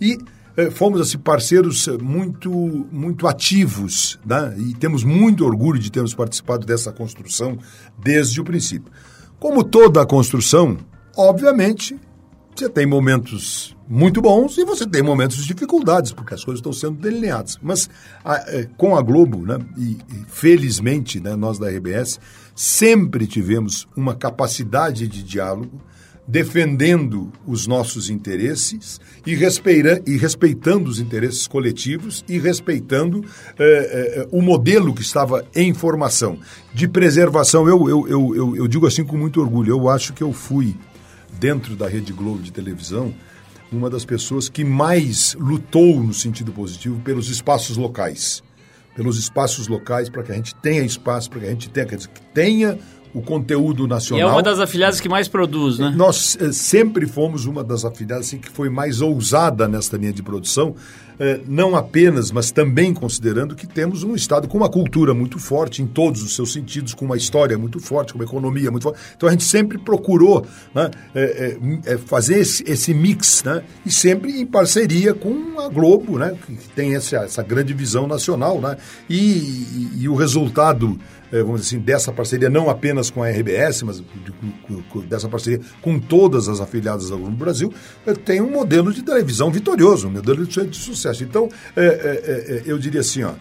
E 0.00 0.16
eh, 0.56 0.70
fomos 0.70 1.02
assim, 1.02 1.18
parceiros 1.18 1.86
eh, 1.86 1.98
muito, 2.00 2.50
muito 2.90 3.26
ativos 3.26 4.18
né? 4.24 4.56
e 4.58 4.72
temos 4.72 5.04
muito 5.04 5.44
orgulho 5.44 5.78
de 5.78 5.92
termos 5.92 6.14
participado 6.14 6.66
dessa 6.66 6.90
construção 6.90 7.58
desde 8.02 8.40
o 8.40 8.44
princípio. 8.44 8.90
Como 9.38 9.62
toda 9.62 10.02
a 10.02 10.06
construção, 10.06 10.78
obviamente, 11.16 11.98
você 12.54 12.68
tem 12.68 12.86
momentos 12.86 13.76
muito 13.88 14.20
bons 14.20 14.58
e 14.58 14.64
você 14.64 14.84
tem 14.84 15.02
momentos 15.02 15.36
de 15.36 15.46
dificuldades, 15.46 16.12
porque 16.12 16.34
as 16.34 16.44
coisas 16.44 16.58
estão 16.58 16.72
sendo 16.72 17.00
delineadas. 17.00 17.56
Mas 17.62 17.88
a, 18.24 18.36
eh, 18.48 18.68
com 18.76 18.96
a 18.96 19.02
Globo, 19.02 19.46
né, 19.46 19.58
e, 19.76 19.96
e 20.10 20.24
felizmente 20.26 21.20
né, 21.20 21.36
nós 21.36 21.58
da 21.58 21.70
RBS, 21.70 22.18
sempre 22.54 23.26
tivemos 23.26 23.86
uma 23.96 24.14
capacidade 24.14 25.06
de 25.06 25.22
diálogo 25.22 25.80
defendendo 26.28 27.32
os 27.46 27.66
nossos 27.66 28.10
interesses 28.10 29.00
e, 29.26 29.34
respeira, 29.34 30.02
e 30.06 30.18
respeitando 30.18 30.90
os 30.90 31.00
interesses 31.00 31.46
coletivos 31.46 32.22
e 32.28 32.38
respeitando 32.38 33.24
eh, 33.58 34.18
eh, 34.18 34.28
o 34.30 34.42
modelo 34.42 34.92
que 34.92 35.00
estava 35.00 35.46
em 35.56 35.72
formação. 35.72 36.38
De 36.74 36.86
preservação, 36.86 37.66
eu, 37.66 37.88
eu, 37.88 38.08
eu, 38.08 38.36
eu, 38.36 38.56
eu 38.56 38.68
digo 38.68 38.86
assim 38.86 39.02
com 39.02 39.16
muito 39.16 39.40
orgulho, 39.40 39.70
eu 39.70 39.88
acho 39.88 40.12
que 40.12 40.22
eu 40.22 40.30
fui, 40.30 40.76
dentro 41.40 41.74
da 41.74 41.88
Rede 41.88 42.12
Globo 42.12 42.42
de 42.42 42.52
televisão, 42.52 43.14
uma 43.72 43.88
das 43.88 44.04
pessoas 44.04 44.50
que 44.50 44.64
mais 44.64 45.34
lutou 45.40 46.02
no 46.02 46.12
sentido 46.12 46.52
positivo 46.52 47.00
pelos 47.00 47.30
espaços 47.30 47.78
locais. 47.78 48.42
Pelos 48.94 49.18
espaços 49.18 49.68
locais, 49.68 50.10
para 50.10 50.24
que 50.24 50.32
a 50.32 50.34
gente 50.34 50.54
tenha 50.56 50.82
espaço, 50.82 51.30
para 51.30 51.40
que 51.40 51.46
a 51.46 51.50
gente 51.50 51.70
tenha, 51.70 51.86
dizer, 51.86 52.08
que 52.08 52.20
tenha 52.34 52.78
o 53.14 53.22
conteúdo 53.22 53.86
nacional. 53.86 54.26
E 54.26 54.30
é 54.30 54.32
uma 54.32 54.42
das 54.42 54.58
afiliadas 54.60 55.00
que 55.00 55.08
mais 55.08 55.28
produz, 55.28 55.78
né? 55.78 55.92
Nós 55.96 56.36
eh, 56.40 56.52
sempre 56.52 57.06
fomos 57.06 57.46
uma 57.46 57.64
das 57.64 57.84
afiliadas 57.84 58.26
assim, 58.26 58.38
que 58.38 58.50
foi 58.50 58.68
mais 58.68 59.00
ousada 59.00 59.66
nesta 59.66 59.96
linha 59.96 60.12
de 60.12 60.22
produção, 60.22 60.74
não 61.46 61.74
apenas, 61.74 62.30
mas 62.30 62.50
também 62.50 62.94
considerando 62.94 63.54
que 63.56 63.66
temos 63.66 64.02
um 64.02 64.14
Estado 64.14 64.46
com 64.46 64.56
uma 64.56 64.68
cultura 64.68 65.12
muito 65.14 65.38
forte 65.38 65.82
em 65.82 65.86
todos 65.86 66.22
os 66.22 66.34
seus 66.34 66.52
sentidos, 66.52 66.94
com 66.94 67.04
uma 67.04 67.16
história 67.16 67.58
muito 67.58 67.80
forte, 67.80 68.12
com 68.12 68.18
uma 68.18 68.24
economia 68.24 68.70
muito 68.70 68.84
forte. 68.84 69.00
Então 69.16 69.28
a 69.28 69.32
gente 69.32 69.44
sempre 69.44 69.78
procurou 69.78 70.46
né, 70.74 70.90
é, 71.14 71.56
é, 71.86 71.98
fazer 71.98 72.38
esse, 72.38 72.62
esse, 72.70 72.94
mix, 72.94 73.42
né, 73.42 73.62
e 73.84 73.90
sempre 73.90 74.40
em 74.40 74.46
parceria 74.46 75.14
com 75.14 75.58
a 75.60 75.68
Globo, 75.68 76.18
né, 76.18 76.36
que 76.46 76.68
tem 76.68 76.94
essa, 76.94 77.16
essa 77.16 77.42
grande 77.42 77.72
visão 77.72 78.06
nacional. 78.06 78.60
Né, 78.60 78.76
e, 79.08 79.90
e, 79.96 80.08
o 80.08 80.14
resultado 80.14 80.98
vamos 81.30 81.60
dizer 81.60 81.76
assim, 81.76 81.84
dessa 81.84 82.12
parceria, 82.12 82.48
não 82.48 82.70
apenas 82.70 83.10
com 83.10 83.22
a 83.22 83.28
RBS, 83.28 83.82
mas 83.82 83.98
de, 83.98 84.04
de, 84.04 85.06
dessa 85.06 85.28
parceria 85.28 85.60
com 85.82 85.98
todas 85.98 86.48
as 86.48 86.60
afiliadas 86.60 87.10
da 87.10 87.16
Globo 87.16 87.36
Brasil, 87.36 87.72
tem 88.24 88.40
um 88.40 88.50
modelo 88.50 88.92
de 88.92 89.02
televisão 89.02 89.50
vitorioso, 89.50 90.08
um 90.08 90.12
modelo 90.12 90.46
de, 90.46 90.74
sucesso. 90.74 91.07
Então, 91.20 91.48
é, 91.76 91.84
é, 91.84 91.86
é, 91.86 92.62
eu 92.66 92.78
diria 92.78 93.00
assim, 93.00 93.22
ó, 93.22 93.32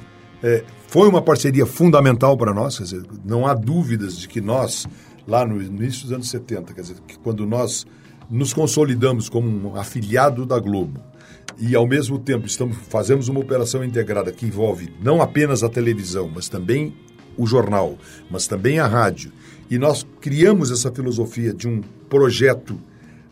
foi 0.88 1.08
uma 1.08 1.22
parceria 1.22 1.66
fundamental 1.66 2.38
para 2.38 2.54
nós, 2.54 2.78
dizer, 2.78 3.04
não 3.26 3.46
há 3.46 3.54
dúvidas 3.54 4.18
de 4.18 4.28
que 4.28 4.40
nós, 4.40 4.88
lá 5.28 5.46
no 5.46 5.62
início 5.62 6.04
dos 6.04 6.14
anos 6.14 6.30
70, 6.30 6.74
quer 6.74 6.82
dizer, 6.82 6.98
que 7.08 7.18
quando 7.20 7.46
nós 7.46 7.86
nos 8.30 8.54
consolidamos 8.54 9.30
como 9.30 9.48
um 9.48 9.76
afiliado 9.76 10.46
da 10.46 10.60
Globo, 10.60 11.02
e 11.60 11.76
ao 11.76 11.88
mesmo 11.88 12.20
tempo 12.20 12.46
estamos 12.46 12.78
fazemos 12.90 13.28
uma 13.28 13.40
operação 13.40 13.84
integrada 13.84 14.32
que 14.32 14.46
envolve 14.46 14.94
não 15.02 15.22
apenas 15.22 15.64
a 15.64 15.70
televisão, 15.70 16.30
mas 16.34 16.48
também 16.48 16.94
o 17.38 17.46
jornal, 17.46 17.98
mas 18.30 18.48
também 18.48 18.80
a 18.80 18.88
rádio. 18.88 19.32
E 19.70 19.78
nós 19.78 20.06
criamos 20.22 20.72
essa 20.72 20.92
filosofia 20.92 21.54
de 21.54 21.68
um 21.68 21.82
projeto 22.10 22.80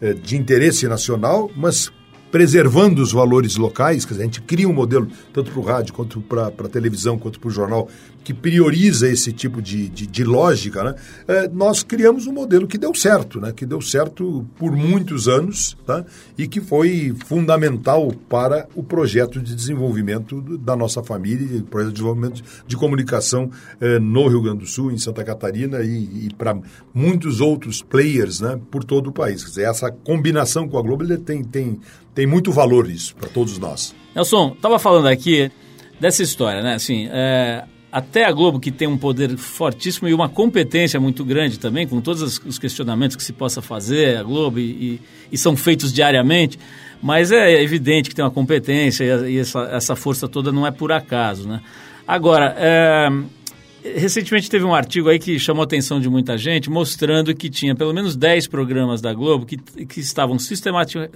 eh, 0.01 0.13
de 0.13 0.37
interesse 0.37 0.87
nacional, 0.87 1.49
mas 1.55 1.91
preservando 2.31 3.01
os 3.01 3.11
valores 3.11 3.55
locais, 3.55 4.05
quer 4.05 4.13
dizer, 4.13 4.23
a 4.23 4.25
gente 4.25 4.41
cria 4.41 4.67
um 4.67 4.73
modelo, 4.73 5.07
tanto 5.33 5.51
para 5.51 5.59
o 5.59 5.63
rádio, 5.63 5.93
quanto 5.93 6.21
para 6.21 6.47
a 6.47 6.69
televisão, 6.69 7.17
quanto 7.17 7.39
para 7.39 7.47
o 7.47 7.51
jornal, 7.51 7.87
que 8.25 8.33
prioriza 8.33 9.07
esse 9.07 9.31
tipo 9.31 9.61
de, 9.61 9.87
de, 9.87 10.07
de 10.07 10.23
lógica, 10.23 10.83
né? 10.83 10.95
É, 11.27 11.47
nós 11.47 11.83
criamos 11.83 12.25
um 12.25 12.33
modelo 12.33 12.65
que 12.67 12.75
deu 12.75 12.93
certo, 12.95 13.39
né? 13.39 13.53
que 13.55 13.67
deu 13.67 13.79
certo 13.79 14.43
por 14.57 14.71
muitos 14.71 15.27
anos 15.27 15.77
tá? 15.85 16.03
e 16.35 16.47
que 16.47 16.59
foi 16.59 17.15
fundamental 17.27 18.11
para 18.27 18.67
o 18.73 18.81
projeto 18.81 19.39
de 19.39 19.53
desenvolvimento 19.53 20.41
da 20.57 20.75
nossa 20.75 21.03
família, 21.03 21.59
o 21.59 21.63
projeto 21.65 21.89
de 21.89 21.93
desenvolvimento 21.93 22.43
de 22.65 22.75
comunicação 22.75 23.51
é, 23.79 23.99
no 23.99 24.27
Rio 24.27 24.41
Grande 24.41 24.59
do 24.59 24.65
Sul, 24.65 24.91
em 24.91 24.97
Santa 24.97 25.23
Catarina 25.23 25.81
e, 25.81 26.25
e 26.25 26.29
para 26.35 26.57
muitos 26.91 27.39
outros 27.39 27.83
players 27.83 28.41
né? 28.41 28.59
por 28.71 28.83
todo 28.83 29.11
o 29.11 29.13
país. 29.13 29.43
Quer 29.43 29.49
dizer, 29.49 29.63
essa 29.69 29.91
combinação 29.91 30.67
com 30.67 30.79
a 30.79 30.81
Globo 30.81 31.03
ele 31.03 31.17
tem, 31.19 31.43
tem, 31.43 31.79
tem 32.25 32.27
muito 32.27 32.51
valor 32.51 32.89
isso 32.89 33.15
para 33.15 33.29
todos 33.29 33.59
nós. 33.59 33.95
Nelson, 34.15 34.53
estava 34.55 34.79
falando 34.79 35.07
aqui 35.07 35.51
dessa 35.99 36.23
história, 36.23 36.63
né? 36.63 36.73
Assim, 36.73 37.07
é, 37.11 37.63
até 37.91 38.25
a 38.25 38.31
Globo, 38.31 38.59
que 38.59 38.71
tem 38.71 38.87
um 38.87 38.97
poder 38.97 39.37
fortíssimo 39.37 40.07
e 40.07 40.13
uma 40.13 40.27
competência 40.27 40.99
muito 40.99 41.23
grande 41.23 41.59
também, 41.59 41.87
com 41.87 42.01
todos 42.01 42.39
os 42.39 42.57
questionamentos 42.57 43.15
que 43.15 43.23
se 43.23 43.31
possa 43.31 43.61
fazer, 43.61 44.17
a 44.17 44.23
Globo, 44.23 44.59
e, 44.59 44.99
e, 45.31 45.37
são 45.37 45.55
feitos 45.55 45.93
diariamente, 45.93 46.57
mas 46.99 47.31
é 47.31 47.61
evidente 47.61 48.09
que 48.09 48.15
tem 48.15 48.25
uma 48.25 48.31
competência 48.31 49.03
e 49.27 49.37
essa, 49.37 49.59
essa, 49.71 49.95
força 49.95 50.27
toda 50.27 50.51
não 50.51 50.65
é 50.65 50.71
por 50.71 50.91
acaso, 50.91 51.47
né? 51.47 51.61
Agora, 52.07 52.55
é, 52.57 53.07
recentemente 53.93 54.49
teve 54.49 54.65
um 54.65 54.73
artigo 54.73 55.09
aí 55.09 55.19
que 55.19 55.37
chamou 55.37 55.61
a 55.61 55.65
atenção 55.65 55.99
de 55.99 56.09
muita 56.09 56.37
gente, 56.37 56.69
mostrando 56.69 57.35
que 57.35 57.49
tinha 57.49 57.75
pelo 57.75 57.93
menos 57.93 58.15
10 58.15 58.47
programas 58.47 59.01
da 59.01 59.13
Globo 59.13 59.45
que, 59.45 59.57
que 59.57 59.99
estavam 59.99 60.39
sistematic, 60.39 61.11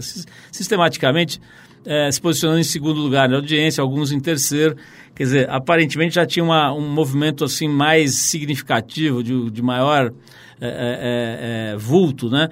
sistematicamente 0.51 1.41
é, 1.86 2.12
se 2.12 2.21
posicionando 2.21 2.60
em 2.60 2.63
segundo 2.63 2.99
lugar 2.99 3.27
na 3.27 3.38
audiência, 3.38 3.82
alguns 3.82 4.12
em 4.12 4.19
terceiro. 4.19 4.75
Quer 5.15 5.23
dizer, 5.23 5.49
aparentemente 5.49 6.15
já 6.15 6.25
tinha 6.25 6.43
uma, 6.43 6.71
um 6.73 6.88
movimento 6.88 7.43
assim 7.43 7.67
mais 7.67 8.15
significativo, 8.15 9.23
de, 9.23 9.49
de 9.49 9.62
maior 9.62 10.13
é, 10.62 11.73
é, 11.73 11.77
vulto, 11.77 12.29
né? 12.29 12.49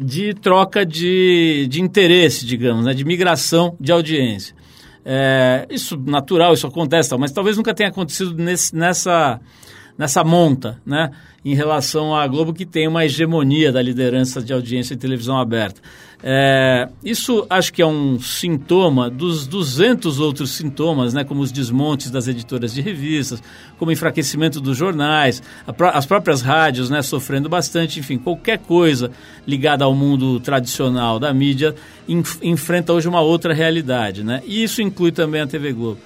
de 0.00 0.34
troca 0.34 0.86
de, 0.86 1.66
de 1.68 1.80
interesse, 1.80 2.46
digamos, 2.46 2.84
né? 2.84 2.94
de 2.94 3.04
migração 3.04 3.76
de 3.80 3.90
audiência. 3.92 4.54
É, 5.04 5.66
isso 5.70 5.96
natural, 5.96 6.52
isso 6.52 6.66
acontece, 6.66 7.16
mas 7.16 7.32
talvez 7.32 7.56
nunca 7.56 7.74
tenha 7.74 7.88
acontecido 7.88 8.34
nesse, 8.34 8.74
nessa, 8.74 9.40
nessa 9.96 10.22
monta, 10.22 10.80
né? 10.84 11.10
Em 11.42 11.54
relação 11.54 12.14
à 12.14 12.26
Globo, 12.26 12.52
que 12.52 12.66
tem 12.66 12.86
uma 12.86 13.04
hegemonia 13.04 13.72
da 13.72 13.80
liderança 13.80 14.42
de 14.42 14.52
audiência 14.52 14.94
de 14.94 15.00
televisão 15.00 15.38
aberta. 15.38 15.80
É, 16.22 16.86
isso 17.02 17.46
acho 17.48 17.72
que 17.72 17.80
é 17.80 17.86
um 17.86 18.20
sintoma 18.20 19.08
dos 19.08 19.46
200 19.46 20.20
outros 20.20 20.50
sintomas, 20.50 21.14
né, 21.14 21.24
como 21.24 21.40
os 21.40 21.50
desmontes 21.50 22.10
das 22.10 22.28
editoras 22.28 22.74
de 22.74 22.82
revistas, 22.82 23.42
como 23.78 23.90
o 23.90 23.92
enfraquecimento 23.92 24.60
dos 24.60 24.76
jornais, 24.76 25.42
as 25.94 26.04
próprias 26.04 26.42
rádios 26.42 26.90
né, 26.90 27.00
sofrendo 27.00 27.48
bastante, 27.48 27.98
enfim, 27.98 28.18
qualquer 28.18 28.58
coisa 28.58 29.10
ligada 29.46 29.84
ao 29.84 29.94
mundo 29.94 30.38
tradicional 30.40 31.18
da 31.18 31.32
mídia 31.32 31.74
enf, 32.06 32.38
enfrenta 32.42 32.92
hoje 32.92 33.08
uma 33.08 33.22
outra 33.22 33.54
realidade. 33.54 34.22
Né? 34.22 34.42
E 34.44 34.62
isso 34.62 34.82
inclui 34.82 35.12
também 35.12 35.40
a 35.40 35.46
TV 35.46 35.72
Globo. 35.72 36.00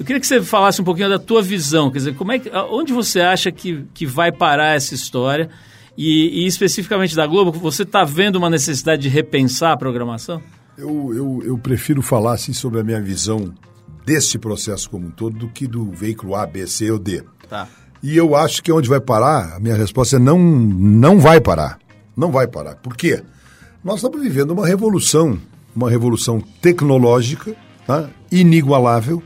Eu 0.00 0.04
queria 0.04 0.18
que 0.18 0.26
você 0.26 0.42
falasse 0.42 0.80
um 0.80 0.84
pouquinho 0.84 1.10
da 1.10 1.18
tua 1.18 1.42
visão, 1.42 1.90
quer 1.90 1.98
dizer, 1.98 2.14
como 2.14 2.32
é 2.32 2.38
que, 2.38 2.50
onde 2.70 2.90
você 2.90 3.20
acha 3.20 3.52
que, 3.52 3.84
que 3.92 4.06
vai 4.06 4.32
parar 4.32 4.74
essa 4.74 4.94
história? 4.94 5.50
E, 5.96 6.44
e 6.44 6.46
especificamente 6.46 7.14
da 7.14 7.26
Globo, 7.26 7.52
você 7.52 7.82
está 7.82 8.04
vendo 8.04 8.36
uma 8.36 8.48
necessidade 8.48 9.02
de 9.02 9.08
repensar 9.08 9.72
a 9.72 9.76
programação? 9.76 10.42
Eu, 10.78 11.12
eu, 11.14 11.42
eu 11.44 11.58
prefiro 11.58 12.00
falar 12.00 12.34
assim, 12.34 12.52
sobre 12.52 12.80
a 12.80 12.84
minha 12.84 13.00
visão 13.00 13.52
deste 14.04 14.38
processo 14.38 14.88
como 14.88 15.08
um 15.08 15.10
todo 15.10 15.38
do 15.38 15.48
que 15.48 15.66
do 15.66 15.90
veículo 15.90 16.34
A, 16.34 16.46
B, 16.46 16.66
C 16.66 16.90
ou 16.90 16.98
D. 16.98 17.22
Tá. 17.48 17.68
E 18.02 18.16
eu 18.16 18.34
acho 18.34 18.62
que 18.62 18.72
onde 18.72 18.88
vai 18.88 19.00
parar, 19.00 19.56
a 19.56 19.60
minha 19.60 19.74
resposta 19.74 20.16
é 20.16 20.18
não, 20.18 20.38
não 20.38 21.20
vai 21.20 21.40
parar. 21.40 21.78
Não 22.16 22.30
vai 22.30 22.46
parar. 22.46 22.76
Por 22.76 22.96
quê? 22.96 23.22
Nós 23.84 23.96
estamos 23.96 24.20
vivendo 24.22 24.52
uma 24.52 24.66
revolução, 24.66 25.38
uma 25.74 25.90
revolução 25.90 26.40
tecnológica 26.60 27.54
tá? 27.86 28.08
inigualável. 28.30 29.22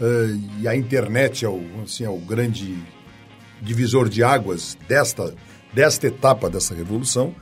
Uh, 0.00 0.40
e 0.60 0.68
a 0.68 0.76
internet 0.76 1.44
é 1.44 1.48
o, 1.48 1.62
assim, 1.84 2.04
é 2.04 2.10
o 2.10 2.18
grande 2.18 2.76
divisor 3.60 4.08
de 4.08 4.22
águas 4.22 4.76
desta 4.88 5.32
desta 5.72 6.06
etapa 6.06 6.50
dessa 6.50 6.74
revolução, 6.74 7.34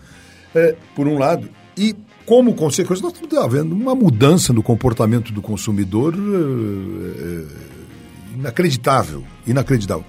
é, 0.55 0.77
por 0.95 1.07
um 1.07 1.19
lado, 1.19 1.49
e 1.77 1.95
como 2.27 2.55
consequência 2.55 3.03
nós 3.03 3.13
estamos 3.13 3.53
vendo 3.53 3.73
uma 3.73 3.95
mudança 3.95 4.53
no 4.53 4.63
comportamento 4.63 5.33
do 5.33 5.43
consumidor 5.43 6.15
é, 6.15 6.19
é, 7.25 8.39
inacreditável, 8.39 9.25
inacreditável. 9.47 10.05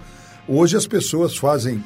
Hoje 0.47 0.75
as 0.75 0.85
pessoas 0.85 1.35
fazem 1.37 1.83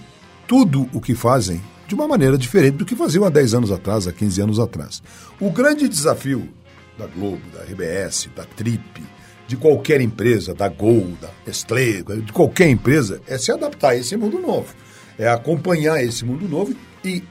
tudo 0.47 0.89
o 0.93 0.99
que 0.99 1.15
fazem 1.15 1.61
de 1.87 1.93
uma 1.93 2.07
maneira 2.07 2.37
diferente 2.37 2.77
do 2.77 2.85
que 2.85 2.95
faziam 2.95 3.23
há 3.25 3.29
10 3.29 3.53
anos 3.53 3.71
atrás, 3.71 4.07
há 4.07 4.11
15 4.11 4.41
anos 4.41 4.59
atrás. 4.59 5.03
O 5.39 5.51
grande 5.51 5.87
desafio 5.87 6.49
da 6.97 7.05
Globo, 7.05 7.41
da 7.53 7.63
RBS, 7.63 8.29
da 8.35 8.43
Trip, 8.43 9.03
de 9.47 9.55
qualquer 9.55 10.01
empresa, 10.01 10.53
da 10.53 10.67
Gol, 10.67 11.13
da 11.21 11.29
Nestlé, 11.45 12.01
de 12.01 12.33
qualquer 12.33 12.69
empresa, 12.69 13.21
é 13.27 13.37
se 13.37 13.51
adaptar 13.51 13.89
a 13.89 13.95
esse 13.95 14.17
mundo 14.17 14.39
novo 14.39 14.73
é 15.17 15.27
acompanhar 15.27 16.03
esse 16.03 16.25
mundo 16.25 16.47
novo 16.47 16.75
e, 17.03 17.23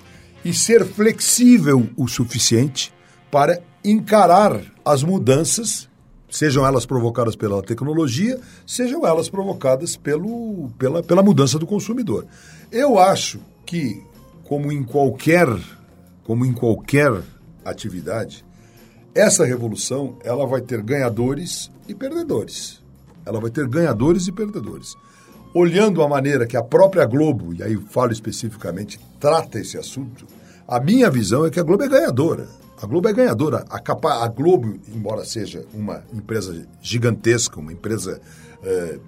e 0.44 0.53
ser 0.53 0.85
flexível 0.85 1.88
o 1.97 2.09
suficiente 2.09 2.92
para 3.31 3.61
encarar 3.85 4.61
as 4.85 5.03
mudanças, 5.03 5.88
sejam 6.31 6.66
elas 6.66 6.87
provocadas 6.87 7.37
pela 7.37 7.62
tecnologia, 7.62 8.40
sejam 8.66 9.07
elas 9.07 9.29
provocadas 9.29 9.97
pelo, 9.97 10.70
pela, 10.79 11.03
pela 11.03 11.23
mudança 11.23 11.59
do 11.59 11.66
consumidor. 11.66 12.27
Eu 12.70 12.99
acho 12.99 13.40
que, 13.66 14.03
como 14.44 14.73
em 14.73 14.83
qualquer, 14.83 15.49
como 16.25 16.44
em 16.44 16.53
qualquer 16.53 17.12
atividade, 17.64 18.44
essa 19.14 19.44
revolução 19.44 20.18
ela 20.25 20.47
vai 20.47 20.61
ter 20.61 20.83
ganhadores 20.83 21.70
e 21.87 21.94
perdedores. 21.94 22.83
Ela 23.27 23.40
vai 23.40 23.51
ter 23.51 23.66
ganhadores 23.68 24.27
e 24.27 24.33
perdedores 24.33 24.94
olhando 25.54 26.02
a 26.02 26.08
maneira 26.08 26.46
que 26.46 26.56
a 26.56 26.62
própria 26.62 27.06
Globo, 27.06 27.54
e 27.54 27.62
aí 27.62 27.76
falo 27.76 28.12
especificamente, 28.12 28.98
trata 29.20 29.60
esse 29.60 29.78
assunto, 29.78 30.26
a 30.66 30.80
minha 30.80 31.08
visão 31.08 31.46
é 31.46 31.50
que 31.50 31.60
a 31.60 31.62
Globo 31.62 31.84
é 31.84 31.88
ganhadora. 31.88 32.48
A 32.82 32.86
Globo 32.86 33.08
é 33.08 33.12
ganhadora. 33.12 33.64
A, 33.70 33.78
capa, 33.78 34.24
a 34.24 34.28
Globo, 34.28 34.78
embora 34.92 35.24
seja 35.24 35.64
uma 35.72 36.02
empresa 36.12 36.66
gigantesca, 36.82 37.60
uma 37.60 37.72
empresa 37.72 38.20
é, 38.62 38.98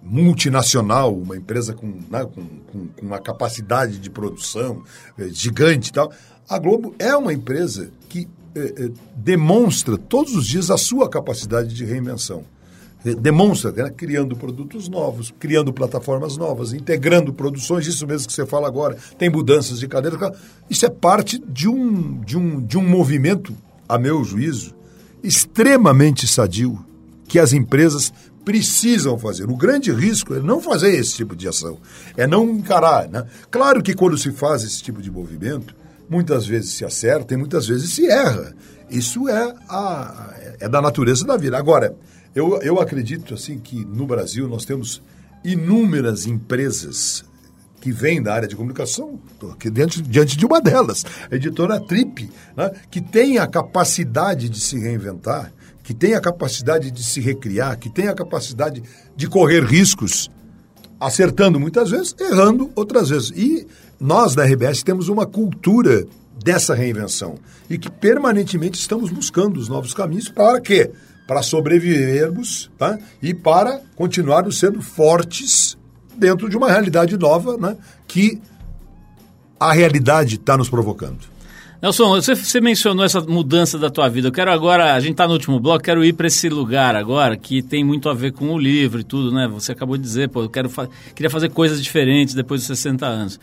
multinacional, 0.00 1.12
uma 1.12 1.36
empresa 1.36 1.74
com, 1.74 1.86
né, 2.08 2.24
com, 2.24 2.46
com, 2.70 2.86
com, 2.86 3.06
uma 3.06 3.18
capacidade 3.18 3.98
de 3.98 4.08
produção 4.08 4.82
é, 5.18 5.28
gigante 5.28 5.90
e 5.90 5.92
tal, 5.92 6.12
a 6.48 6.58
Globo 6.58 6.94
é 6.98 7.16
uma 7.16 7.32
empresa 7.32 7.90
que 8.08 8.28
é, 8.54 8.90
demonstra 9.16 9.98
todos 9.98 10.36
os 10.36 10.46
dias 10.46 10.70
a 10.70 10.76
sua 10.76 11.08
capacidade 11.08 11.74
de 11.74 11.84
reinvenção 11.84 12.44
demonstra, 13.12 13.70
né? 13.72 13.90
criando 13.94 14.34
produtos 14.34 14.88
novos, 14.88 15.34
criando 15.38 15.72
plataformas 15.72 16.38
novas, 16.38 16.72
integrando 16.72 17.34
produções, 17.34 17.86
isso 17.86 18.06
mesmo 18.06 18.28
que 18.28 18.32
você 18.32 18.46
fala 18.46 18.66
agora, 18.66 18.96
tem 19.18 19.28
mudanças 19.28 19.78
de 19.78 19.86
cadeira. 19.86 20.32
Isso 20.70 20.86
é 20.86 20.90
parte 20.90 21.38
de 21.46 21.68
um, 21.68 22.20
de 22.20 22.38
um, 22.38 22.62
de 22.62 22.78
um 22.78 22.88
movimento, 22.88 23.54
a 23.86 23.98
meu 23.98 24.24
juízo, 24.24 24.74
extremamente 25.22 26.26
sadio, 26.26 26.82
que 27.28 27.38
as 27.38 27.52
empresas 27.52 28.12
precisam 28.44 29.18
fazer. 29.18 29.50
O 29.50 29.56
grande 29.56 29.92
risco 29.92 30.34
é 30.34 30.40
não 30.40 30.60
fazer 30.60 30.94
esse 30.94 31.14
tipo 31.14 31.34
de 31.36 31.48
ação, 31.48 31.78
é 32.16 32.26
não 32.26 32.50
encarar. 32.50 33.08
Né? 33.08 33.26
Claro 33.50 33.82
que 33.82 33.94
quando 33.94 34.16
se 34.16 34.30
faz 34.32 34.62
esse 34.62 34.82
tipo 34.82 35.02
de 35.02 35.10
movimento, 35.10 35.74
muitas 36.08 36.46
vezes 36.46 36.72
se 36.74 36.84
acerta 36.84 37.34
e 37.34 37.36
muitas 37.36 37.66
vezes 37.66 37.90
se 37.90 38.06
erra. 38.06 38.54
Isso 38.90 39.28
é, 39.28 39.54
a, 39.68 40.34
é 40.60 40.68
da 40.68 40.80
natureza 40.80 41.24
da 41.24 41.36
vida. 41.36 41.56
Agora, 41.56 41.96
eu, 42.34 42.60
eu 42.62 42.80
acredito 42.80 43.34
assim 43.34 43.58
que 43.58 43.84
no 43.84 44.06
Brasil 44.06 44.48
nós 44.48 44.64
temos 44.64 45.00
inúmeras 45.44 46.26
empresas 46.26 47.24
que 47.80 47.92
vêm 47.92 48.22
da 48.22 48.34
área 48.34 48.48
de 48.48 48.56
comunicação, 48.56 49.20
aqui 49.52 49.70
diante, 49.70 50.00
diante 50.00 50.38
de 50.38 50.46
uma 50.46 50.58
delas, 50.60 51.04
a 51.30 51.36
editora 51.36 51.78
Trip, 51.78 52.30
né, 52.56 52.70
que 52.90 53.00
tem 53.00 53.36
a 53.38 53.46
capacidade 53.46 54.48
de 54.48 54.58
se 54.58 54.78
reinventar, 54.78 55.52
que 55.82 55.92
tem 55.92 56.14
a 56.14 56.20
capacidade 56.20 56.90
de 56.90 57.04
se 57.04 57.20
recriar, 57.20 57.78
que 57.78 57.90
tem 57.90 58.08
a 58.08 58.14
capacidade 58.14 58.82
de 59.14 59.28
correr 59.28 59.62
riscos, 59.62 60.30
acertando 60.98 61.60
muitas 61.60 61.90
vezes, 61.90 62.16
errando 62.18 62.70
outras 62.74 63.10
vezes. 63.10 63.30
E 63.36 63.66
nós 64.00 64.34
da 64.34 64.44
RBS 64.44 64.82
temos 64.82 65.08
uma 65.08 65.26
cultura 65.26 66.06
dessa 66.42 66.74
reinvenção 66.74 67.34
e 67.68 67.76
que 67.76 67.90
permanentemente 67.90 68.80
estamos 68.80 69.10
buscando 69.10 69.58
os 69.58 69.68
novos 69.68 69.92
caminhos 69.92 70.30
para 70.30 70.58
quê? 70.58 70.90
Para 71.26 71.42
sobrevivermos 71.42 72.70
tá? 72.78 72.98
e 73.22 73.32
para 73.32 73.80
continuarmos 73.96 74.58
sendo 74.58 74.82
fortes 74.82 75.76
dentro 76.16 76.48
de 76.48 76.56
uma 76.56 76.70
realidade 76.70 77.16
nova 77.16 77.56
né? 77.56 77.76
que 78.06 78.40
a 79.58 79.72
realidade 79.72 80.36
está 80.36 80.56
nos 80.56 80.68
provocando. 80.68 81.34
Nelson, 81.80 82.08
você, 82.08 82.34
você, 82.34 82.60
mencionou 82.62 83.04
essa 83.04 83.20
mudança 83.20 83.78
da 83.78 83.90
tua 83.90 84.08
vida. 84.08 84.28
Eu 84.28 84.32
quero 84.32 84.50
agora, 84.50 84.94
a 84.94 85.00
gente 85.00 85.12
está 85.12 85.26
no 85.26 85.34
último 85.34 85.60
bloco, 85.60 85.84
quero 85.84 86.02
ir 86.02 86.14
para 86.14 86.26
esse 86.26 86.48
lugar 86.48 86.96
agora 86.96 87.36
que 87.36 87.62
tem 87.62 87.84
muito 87.84 88.08
a 88.08 88.14
ver 88.14 88.32
com 88.32 88.48
o 88.50 88.58
livro 88.58 89.00
e 89.00 89.04
tudo, 89.04 89.30
né? 89.30 89.46
Você 89.48 89.72
acabou 89.72 89.98
de 89.98 90.02
dizer, 90.02 90.30
pô, 90.30 90.42
eu 90.42 90.48
quero 90.48 90.70
fa 90.70 90.88
queria 91.14 91.28
fazer 91.28 91.50
coisas 91.50 91.82
diferentes 91.82 92.32
depois 92.34 92.62
dos 92.62 92.68
60 92.68 93.04
anos. 93.04 93.40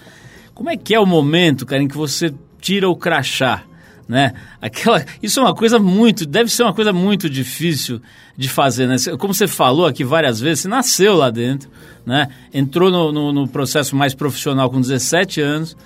Como 0.56 0.72
é 0.72 0.78
que 0.78 0.96
é 0.96 1.00
o 1.00 1.06
momento, 1.06 1.68
cara, 1.68 1.84
em 1.84 1.88
que 1.88 1.96
você 1.96 2.34
tira 2.60 2.90
o 2.90 2.96
crachá? 2.96 3.64
Né? 4.12 4.34
Aquela, 4.62 5.06
isso 5.24 5.40
é 5.40 5.44
uma 5.44 5.56
coisa 5.56 5.80
muito, 5.80 6.26
deve 6.26 6.52
ser 6.52 6.64
uma 6.64 6.74
coisa 6.74 6.92
muito 6.92 7.30
difícil 7.30 8.02
de 8.36 8.50
fazer, 8.50 8.86
né? 8.86 8.98
Como 9.18 9.34
você 9.34 9.48
falou 9.48 9.86
aqui 9.86 10.04
várias 10.04 10.38
vezes, 10.38 10.64
você 10.64 10.68
nasceu 10.68 11.16
lá 11.16 11.30
dentro, 11.30 11.70
né? 12.06 12.28
Entrou 12.54 12.92
no, 12.92 13.10
no, 13.10 13.32
no 13.32 13.48
processo 13.48 13.96
mais 13.96 14.14
profissional 14.14 14.70
com 14.70 14.82
17 14.82 15.40
anos. 15.40 15.78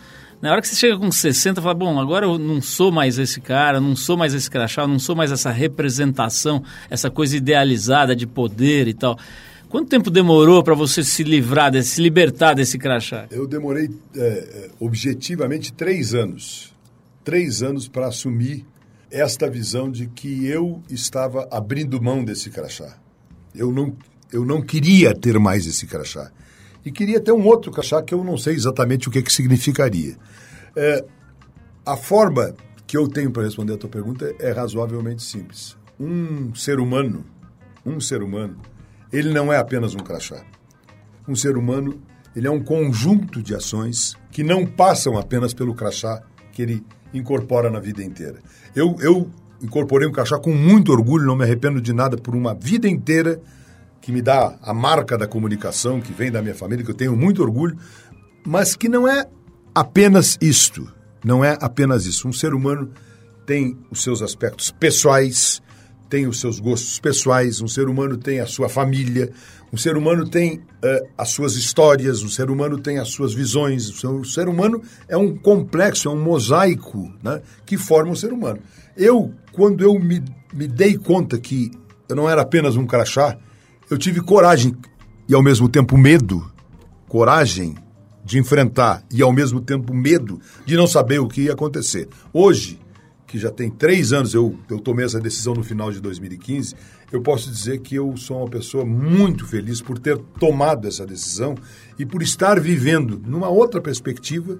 Na 0.42 0.52
hora 0.52 0.60
que 0.60 0.68
você 0.68 0.76
chega 0.76 0.98
com 0.98 1.12
60, 1.12 1.62
fala, 1.62 1.76
bom, 1.76 2.00
agora 2.00 2.26
eu 2.26 2.40
não 2.40 2.64
sou 2.64 2.92
mais 2.92 3.20
esse 3.20 3.40
cara, 3.40 3.80
não 3.80 3.96
sou 3.96 4.18
mais 4.18 4.34
esse 4.34 4.50
crachá, 4.50 4.88
não 4.88 4.98
sou 4.98 5.16
mais 5.16 5.32
essa 5.32 5.52
representação, 5.52 6.64
essa 6.90 7.12
coisa 7.12 7.38
idealizada 7.38 8.16
de 8.16 8.26
poder 8.26 8.88
e 8.88 8.96
tal. 8.96 9.20
Quanto 9.70 9.88
tempo 9.88 10.10
demorou 10.10 10.64
para 10.64 10.74
você 10.74 11.04
se 11.04 11.24
livrar, 11.24 11.72
desse, 11.72 11.92
se 11.92 12.02
libertar 12.02 12.56
desse 12.56 12.80
crachá? 12.80 13.28
Eu 13.30 13.46
demorei 13.46 13.88
é, 14.16 14.70
objetivamente 14.80 15.72
três 15.72 16.16
anos 16.16 16.75
três 17.26 17.64
anos 17.64 17.88
para 17.88 18.08
assumir 18.08 18.66
esta 19.12 19.50
visão 19.50 19.92
de 19.92 20.08
que 20.08 20.46
eu 20.46 20.82
estava 20.90 21.48
abrindo 21.52 22.02
mão 22.02 22.24
desse 22.24 22.50
crachá. 22.52 22.98
Eu 23.54 23.72
não, 23.72 23.98
eu 24.32 24.46
não 24.46 24.62
queria 24.62 25.14
ter 25.14 25.38
mais 25.40 25.66
esse 25.66 25.88
crachá. 25.88 26.32
E 26.86 26.92
queria 26.92 27.20
ter 27.20 27.32
um 27.32 27.44
outro 27.46 27.72
crachá 27.72 28.02
que 28.04 28.14
eu 28.14 28.24
não 28.24 28.38
sei 28.38 28.54
exatamente 28.54 29.10
o 29.10 29.12
que, 29.12 29.24
que 29.24 29.34
significaria. 29.34 30.16
É, 30.76 31.04
a 31.84 31.98
forma 31.98 32.56
que 32.86 32.96
eu 32.96 33.08
tenho 33.08 33.32
para 33.32 33.44
responder 33.44 33.74
a 33.74 33.78
tua 33.78 33.90
pergunta 33.90 34.34
é 34.40 34.52
razoavelmente 34.52 35.24
simples. 35.24 35.76
Um 36.00 36.54
ser 36.54 36.80
humano, 36.80 37.26
um 37.84 38.00
ser 38.00 38.22
humano, 38.22 38.58
ele 39.12 39.34
não 39.34 39.52
é 39.52 39.58
apenas 39.58 39.96
um 39.96 40.00
crachá. 40.00 40.46
Um 41.28 41.36
ser 41.36 41.58
humano, 41.58 42.00
ele 42.36 42.48
é 42.48 42.52
um 42.52 42.64
conjunto 42.64 43.42
de 43.42 43.56
ações 43.56 44.16
que 44.30 44.44
não 44.44 44.66
passam 44.66 45.18
apenas 45.18 45.54
pelo 45.54 45.74
crachá 45.74 46.22
que 46.52 46.62
ele 46.62 46.86
incorpora 47.18 47.70
na 47.70 47.80
vida 47.80 48.04
inteira. 48.04 48.40
Eu, 48.76 48.96
eu 49.00 49.30
incorporei 49.62 50.08
um 50.08 50.12
crachá 50.12 50.38
com 50.38 50.54
muito 50.54 50.92
orgulho, 50.92 51.26
não 51.26 51.36
me 51.36 51.44
arrependo 51.44 51.82
de 51.82 51.94
nada 51.94 52.18
por 52.18 52.36
uma 52.36 52.54
vida 52.54 52.88
inteira 52.88 53.42
que 54.02 54.12
me 54.12 54.22
dá 54.22 54.58
a 54.62 54.74
marca 54.74 55.18
da 55.18 55.28
comunicação, 55.28 56.00
que 56.00 56.14
vem 56.14 56.32
da 56.32 56.42
minha 56.42 56.54
família, 56.54 56.86
que 56.86 56.92
eu 56.92 56.96
tenho 56.96 57.16
muito 57.16 57.42
orgulho, 57.42 57.76
mas 58.46 58.76
que 58.76 58.88
não 58.88 59.08
é 59.08 59.28
apenas 59.74 60.38
isto. 60.40 60.88
Não 61.24 61.44
é 61.44 61.58
apenas 61.60 62.06
isso. 62.06 62.28
Um 62.28 62.34
ser 62.34 62.54
humano 62.54 62.92
tem 63.48 63.76
os 63.90 64.04
seus 64.04 64.22
aspectos 64.22 64.70
pessoais, 64.70 65.60
tem 66.08 66.28
os 66.28 66.40
seus 66.40 66.60
gostos 66.60 67.00
pessoais, 67.00 67.62
um 67.62 67.68
ser 67.68 67.90
humano 67.90 68.16
tem 68.16 68.40
a 68.40 68.46
sua 68.46 68.70
família, 68.70 69.32
um 69.76 69.78
ser 69.78 69.98
humano 69.98 70.26
tem 70.26 70.60
uh, 70.60 71.06
as 71.18 71.32
suas 71.32 71.56
histórias, 71.56 72.24
um 72.24 72.30
ser 72.30 72.50
humano 72.50 72.80
tem 72.80 72.98
as 72.98 73.10
suas 73.10 73.34
visões. 73.34 74.02
O 74.06 74.24
ser 74.24 74.48
humano 74.48 74.82
é 75.06 75.18
um 75.18 75.36
complexo, 75.36 76.08
é 76.08 76.12
um 76.12 76.18
mosaico 76.18 77.12
né, 77.22 77.42
que 77.66 77.78
forma 77.78 78.14
o 78.14 78.16
ser 78.16 78.32
humano. 78.32 78.60
Eu, 78.96 79.34
quando 79.52 79.84
eu 79.84 80.00
me, 80.00 80.24
me 80.54 80.66
dei 80.66 80.98
conta 80.98 81.38
que 81.38 81.72
eu 82.08 82.16
não 82.16 82.30
era 82.30 82.42
apenas 82.42 82.78
um 82.78 82.88
crachá, 82.88 83.38
eu 83.90 83.98
tive 83.98 84.22
coragem 84.22 84.74
e 85.28 85.36
ao 85.36 85.44
mesmo 85.44 85.68
tempo 85.68 85.98
medo, 85.98 86.50
coragem 87.10 87.76
de 88.24 88.40
enfrentar 88.40 89.04
e 89.12 89.22
ao 89.22 89.34
mesmo 89.34 89.60
tempo 89.60 89.94
medo 89.94 90.40
de 90.66 90.78
não 90.78 90.88
saber 90.88 91.20
o 91.20 91.28
que 91.28 91.42
ia 91.42 91.52
acontecer. 91.52 92.08
Hoje, 92.32 92.80
que 93.36 93.40
já 93.40 93.52
tem 93.52 93.70
três 93.70 94.14
anos, 94.14 94.34
eu, 94.34 94.58
eu 94.70 94.80
tomei 94.80 95.04
essa 95.04 95.20
decisão 95.20 95.54
no 95.54 95.62
final 95.62 95.92
de 95.92 96.00
2015, 96.00 96.74
eu 97.12 97.22
posso 97.22 97.52
dizer 97.52 97.80
que 97.82 97.94
eu 97.94 98.16
sou 98.16 98.38
uma 98.38 98.50
pessoa 98.50 98.86
muito 98.86 99.46
feliz 99.46 99.82
por 99.82 100.00
ter 100.00 100.18
tomado 100.40 100.88
essa 100.88 101.06
decisão 101.06 101.54
e 102.00 102.06
por 102.06 102.24
estar 102.24 102.62
vivendo 102.62 103.22
numa 103.26 103.50
outra 103.50 103.82
perspectiva 103.82 104.58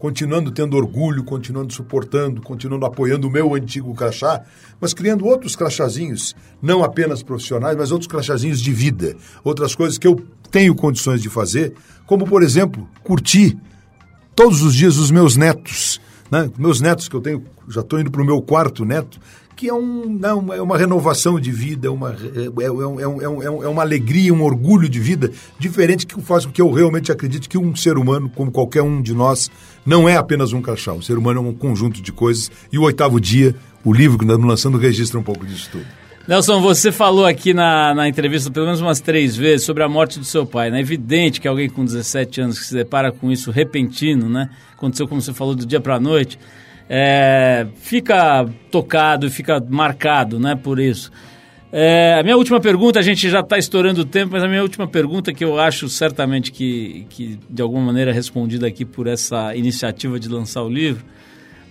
continuando 0.00 0.52
tendo 0.52 0.76
orgulho, 0.76 1.24
continuando 1.24 1.72
suportando, 1.72 2.40
continuando 2.40 2.86
apoiando 2.86 3.26
o 3.26 3.30
meu 3.30 3.54
antigo 3.54 3.92
crachá, 3.94 4.44
mas 4.80 4.94
criando 4.94 5.26
outros 5.26 5.56
crachazinhos, 5.56 6.36
não 6.62 6.84
apenas 6.84 7.20
profissionais, 7.20 7.76
mas 7.76 7.90
outros 7.90 8.08
crachazinhos 8.08 8.60
de 8.60 8.72
vida, 8.72 9.16
outras 9.42 9.74
coisas 9.74 9.98
que 9.98 10.06
eu 10.06 10.24
tenho 10.52 10.72
condições 10.74 11.20
de 11.20 11.28
fazer, 11.28 11.74
como, 12.06 12.24
por 12.24 12.44
exemplo, 12.44 12.88
curtir 13.02 13.58
todos 14.36 14.62
os 14.62 14.72
dias 14.72 14.98
os 14.98 15.10
meus 15.10 15.36
netos. 15.36 16.00
Né? 16.30 16.50
Meus 16.58 16.80
netos, 16.80 17.08
que 17.08 17.16
eu 17.16 17.20
tenho, 17.20 17.42
já 17.68 17.80
estou 17.80 18.00
indo 18.00 18.10
para 18.10 18.22
o 18.22 18.24
meu 18.24 18.40
quarto 18.42 18.84
neto, 18.84 19.18
que 19.58 19.68
é, 19.68 19.74
um, 19.74 20.08
não, 20.08 20.52
é 20.54 20.62
uma 20.62 20.78
renovação 20.78 21.40
de 21.40 21.50
vida, 21.50 21.90
uma, 21.90 22.10
é, 22.10 22.62
é, 22.62 22.66
é, 22.66 23.44
é, 23.64 23.68
uma 23.68 23.82
alegria, 23.82 24.32
um 24.32 24.44
orgulho 24.44 24.88
de 24.88 25.00
vida 25.00 25.32
diferente 25.58 26.06
que 26.06 26.20
faz 26.22 26.46
com 26.46 26.52
que 26.52 26.62
eu 26.62 26.70
realmente 26.70 27.10
acredite 27.10 27.48
que 27.48 27.58
um 27.58 27.74
ser 27.74 27.98
humano, 27.98 28.30
como 28.32 28.52
qualquer 28.52 28.82
um 28.82 29.02
de 29.02 29.12
nós, 29.12 29.50
não 29.84 30.08
é 30.08 30.16
apenas 30.16 30.52
um 30.52 30.62
crachá. 30.62 30.92
O 30.92 31.02
ser 31.02 31.18
humano 31.18 31.40
é 31.40 31.42
um 31.42 31.52
conjunto 31.52 32.00
de 32.00 32.12
coisas. 32.12 32.52
E 32.70 32.78
o 32.78 32.82
oitavo 32.82 33.20
dia, 33.20 33.52
o 33.84 33.92
livro 33.92 34.16
que 34.16 34.24
nós 34.24 34.34
estamos 34.34 34.48
lançando, 34.48 34.78
registra 34.78 35.18
um 35.18 35.24
pouco 35.24 35.44
disso 35.44 35.68
tudo. 35.72 35.86
Nelson, 36.28 36.60
você 36.60 36.92
falou 36.92 37.24
aqui 37.24 37.52
na, 37.54 37.94
na 37.94 38.06
entrevista 38.06 38.50
pelo 38.50 38.66
menos 38.66 38.82
umas 38.82 39.00
três 39.00 39.34
vezes 39.34 39.66
sobre 39.66 39.82
a 39.82 39.88
morte 39.88 40.20
do 40.20 40.24
seu 40.24 40.46
pai. 40.46 40.70
Né? 40.70 40.76
É 40.76 40.80
evidente 40.82 41.40
que 41.40 41.48
alguém 41.48 41.68
com 41.68 41.84
17 41.84 42.42
anos 42.42 42.58
que 42.60 42.66
se 42.66 42.74
depara 42.74 43.10
com 43.10 43.32
isso 43.32 43.50
repentino, 43.50 44.28
né? 44.28 44.50
Aconteceu, 44.78 45.06
como 45.06 45.20
você 45.20 45.34
falou, 45.34 45.54
do 45.54 45.66
dia 45.66 45.80
para 45.80 45.96
a 45.96 46.00
noite 46.00 46.38
é, 46.88 47.66
fica 47.76 48.48
tocado, 48.70 49.30
fica 49.30 49.62
marcado 49.68 50.40
né, 50.40 50.56
por 50.56 50.80
isso. 50.80 51.10
É, 51.70 52.16
a 52.18 52.22
minha 52.22 52.36
última 52.36 52.58
pergunta, 52.60 52.98
a 52.98 53.02
gente 53.02 53.28
já 53.28 53.40
está 53.40 53.58
estourando 53.58 54.00
o 54.00 54.04
tempo, 54.04 54.32
mas 54.32 54.42
a 54.42 54.48
minha 54.48 54.62
última 54.62 54.88
pergunta, 54.88 55.34
que 55.34 55.44
eu 55.44 55.60
acho 55.60 55.86
certamente 55.88 56.50
que, 56.50 57.06
que 57.10 57.38
de 57.48 57.60
alguma 57.60 57.84
maneira 57.84 58.10
respondida 58.10 58.66
aqui 58.66 58.86
por 58.86 59.06
essa 59.06 59.54
iniciativa 59.54 60.18
de 60.18 60.30
lançar 60.30 60.62
o 60.62 60.68
livro, 60.70 61.04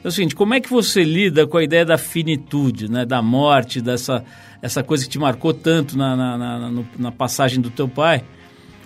é 0.04 0.08
o 0.08 0.12
seguinte: 0.12 0.36
como 0.36 0.54
é 0.54 0.60
que 0.62 0.70
você 0.70 1.04
lida 1.04 1.48
com 1.48 1.58
a 1.58 1.64
ideia 1.64 1.84
da 1.84 1.98
finitude, 1.98 2.92
né, 2.92 3.06
da 3.08 3.24
morte, 3.24 3.82
dessa 3.82 4.24
essa 4.62 4.84
coisa 4.84 5.04
que 5.04 5.10
te 5.10 5.20
marcou 5.20 5.54
tanto 5.54 5.98
na, 5.98 6.16
na, 6.16 6.38
na, 6.38 6.84
na 6.98 7.12
passagem 7.12 7.60
do 7.60 7.72
teu 7.72 7.88
pai? 7.88 8.24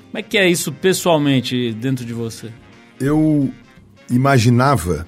Como 0.05 0.17
é 0.17 0.21
que 0.21 0.37
é 0.37 0.49
isso 0.49 0.71
pessoalmente 0.71 1.73
dentro 1.73 2.05
de 2.05 2.13
você? 2.13 2.51
Eu 2.99 3.51
imaginava 4.11 5.07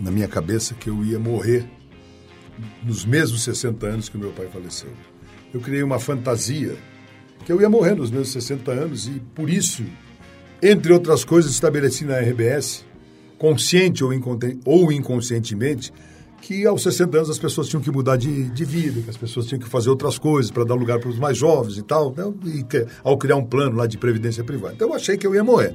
na 0.00 0.10
minha 0.10 0.26
cabeça 0.26 0.74
que 0.74 0.88
eu 0.88 1.04
ia 1.04 1.18
morrer 1.18 1.68
nos 2.82 3.04
mesmos 3.04 3.42
60 3.44 3.86
anos 3.86 4.08
que 4.08 4.16
o 4.16 4.20
meu 4.20 4.30
pai 4.30 4.48
faleceu. 4.52 4.90
Eu 5.52 5.60
criei 5.60 5.82
uma 5.82 5.98
fantasia 5.98 6.76
que 7.44 7.52
eu 7.52 7.60
ia 7.60 7.68
morrer 7.68 7.94
nos 7.94 8.10
meus 8.10 8.30
60 8.30 8.70
anos 8.70 9.06
e 9.06 9.22
por 9.34 9.48
isso, 9.48 9.84
entre 10.62 10.92
outras 10.92 11.24
coisas, 11.24 11.52
estabeleci 11.52 12.04
na 12.04 12.18
RBS, 12.18 12.84
consciente 13.38 14.02
ou, 14.02 14.10
ou 14.64 14.92
inconscientemente, 14.92 15.92
que 16.40 16.66
aos 16.66 16.82
60 16.82 17.16
anos 17.16 17.30
as 17.30 17.38
pessoas 17.38 17.68
tinham 17.68 17.82
que 17.82 17.90
mudar 17.90 18.16
de, 18.16 18.48
de 18.50 18.64
vida, 18.64 19.00
que 19.02 19.10
as 19.10 19.16
pessoas 19.16 19.46
tinham 19.46 19.60
que 19.60 19.68
fazer 19.68 19.90
outras 19.90 20.18
coisas 20.18 20.50
para 20.50 20.64
dar 20.64 20.74
lugar 20.74 20.98
para 20.98 21.08
os 21.08 21.18
mais 21.18 21.36
jovens 21.36 21.78
e 21.78 21.82
tal, 21.82 22.14
né? 22.16 22.24
e 22.46 22.64
ao 23.02 23.18
criar 23.18 23.36
um 23.36 23.44
plano 23.44 23.76
lá 23.76 23.86
de 23.86 23.98
previdência 23.98 24.44
privada. 24.44 24.74
Então 24.74 24.88
eu 24.88 24.94
achei 24.94 25.16
que 25.16 25.26
eu 25.26 25.34
ia 25.34 25.44
morrer. 25.44 25.74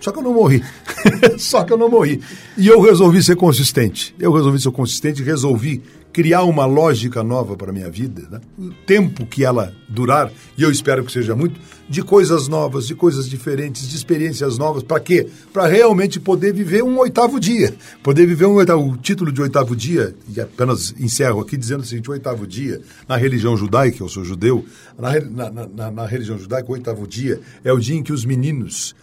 Só 0.00 0.10
que 0.10 0.18
eu 0.18 0.22
não 0.22 0.32
morri. 0.32 0.64
Só 1.38 1.62
que 1.62 1.72
eu 1.72 1.78
não 1.78 1.90
morri. 1.90 2.20
E 2.56 2.66
eu 2.66 2.80
resolvi 2.80 3.22
ser 3.22 3.36
consistente. 3.36 4.14
Eu 4.18 4.32
resolvi 4.32 4.60
ser 4.60 4.70
consistente 4.70 5.22
resolvi 5.22 5.82
criar 6.12 6.42
uma 6.44 6.66
lógica 6.66 7.22
nova 7.22 7.56
para 7.56 7.70
a 7.70 7.72
minha 7.72 7.90
vida, 7.90 8.22
né? 8.30 8.40
o 8.58 8.70
tempo 8.84 9.24
que 9.26 9.44
ela 9.44 9.72
durar, 9.88 10.30
e 10.56 10.62
eu 10.62 10.70
espero 10.70 11.04
que 11.04 11.12
seja 11.12 11.36
muito, 11.36 11.60
de 11.88 12.02
coisas 12.02 12.48
novas, 12.48 12.86
de 12.86 12.94
coisas 12.94 13.28
diferentes, 13.28 13.88
de 13.88 13.96
experiências 13.96 14.58
novas. 14.58 14.82
Para 14.82 15.00
quê? 15.00 15.28
Para 15.52 15.66
realmente 15.66 16.20
poder 16.20 16.52
viver 16.52 16.82
um 16.82 16.98
oitavo 16.98 17.40
dia. 17.40 17.74
Poder 18.02 18.26
viver 18.26 18.46
um 18.46 18.54
oitavo. 18.54 18.90
O 18.90 18.96
título 18.96 19.32
de 19.32 19.40
oitavo 19.40 19.74
dia, 19.74 20.14
e 20.34 20.40
apenas 20.40 20.94
encerro 20.98 21.40
aqui 21.40 21.56
dizendo 21.56 21.80
o 21.80 21.84
seguinte: 21.84 22.10
oitavo 22.10 22.46
dia, 22.46 22.80
na 23.08 23.16
religião 23.16 23.56
judaica, 23.56 24.02
eu 24.02 24.08
sou 24.08 24.24
judeu, 24.24 24.64
na, 24.98 25.50
na, 25.50 25.68
na, 25.68 25.90
na 25.90 26.06
religião 26.06 26.38
judaica, 26.38 26.68
o 26.68 26.74
oitavo 26.74 27.06
dia 27.06 27.40
é 27.64 27.72
o 27.72 27.78
dia 27.78 27.96
em 27.96 28.02
que 28.02 28.12
os 28.12 28.24
meninos 28.24 28.94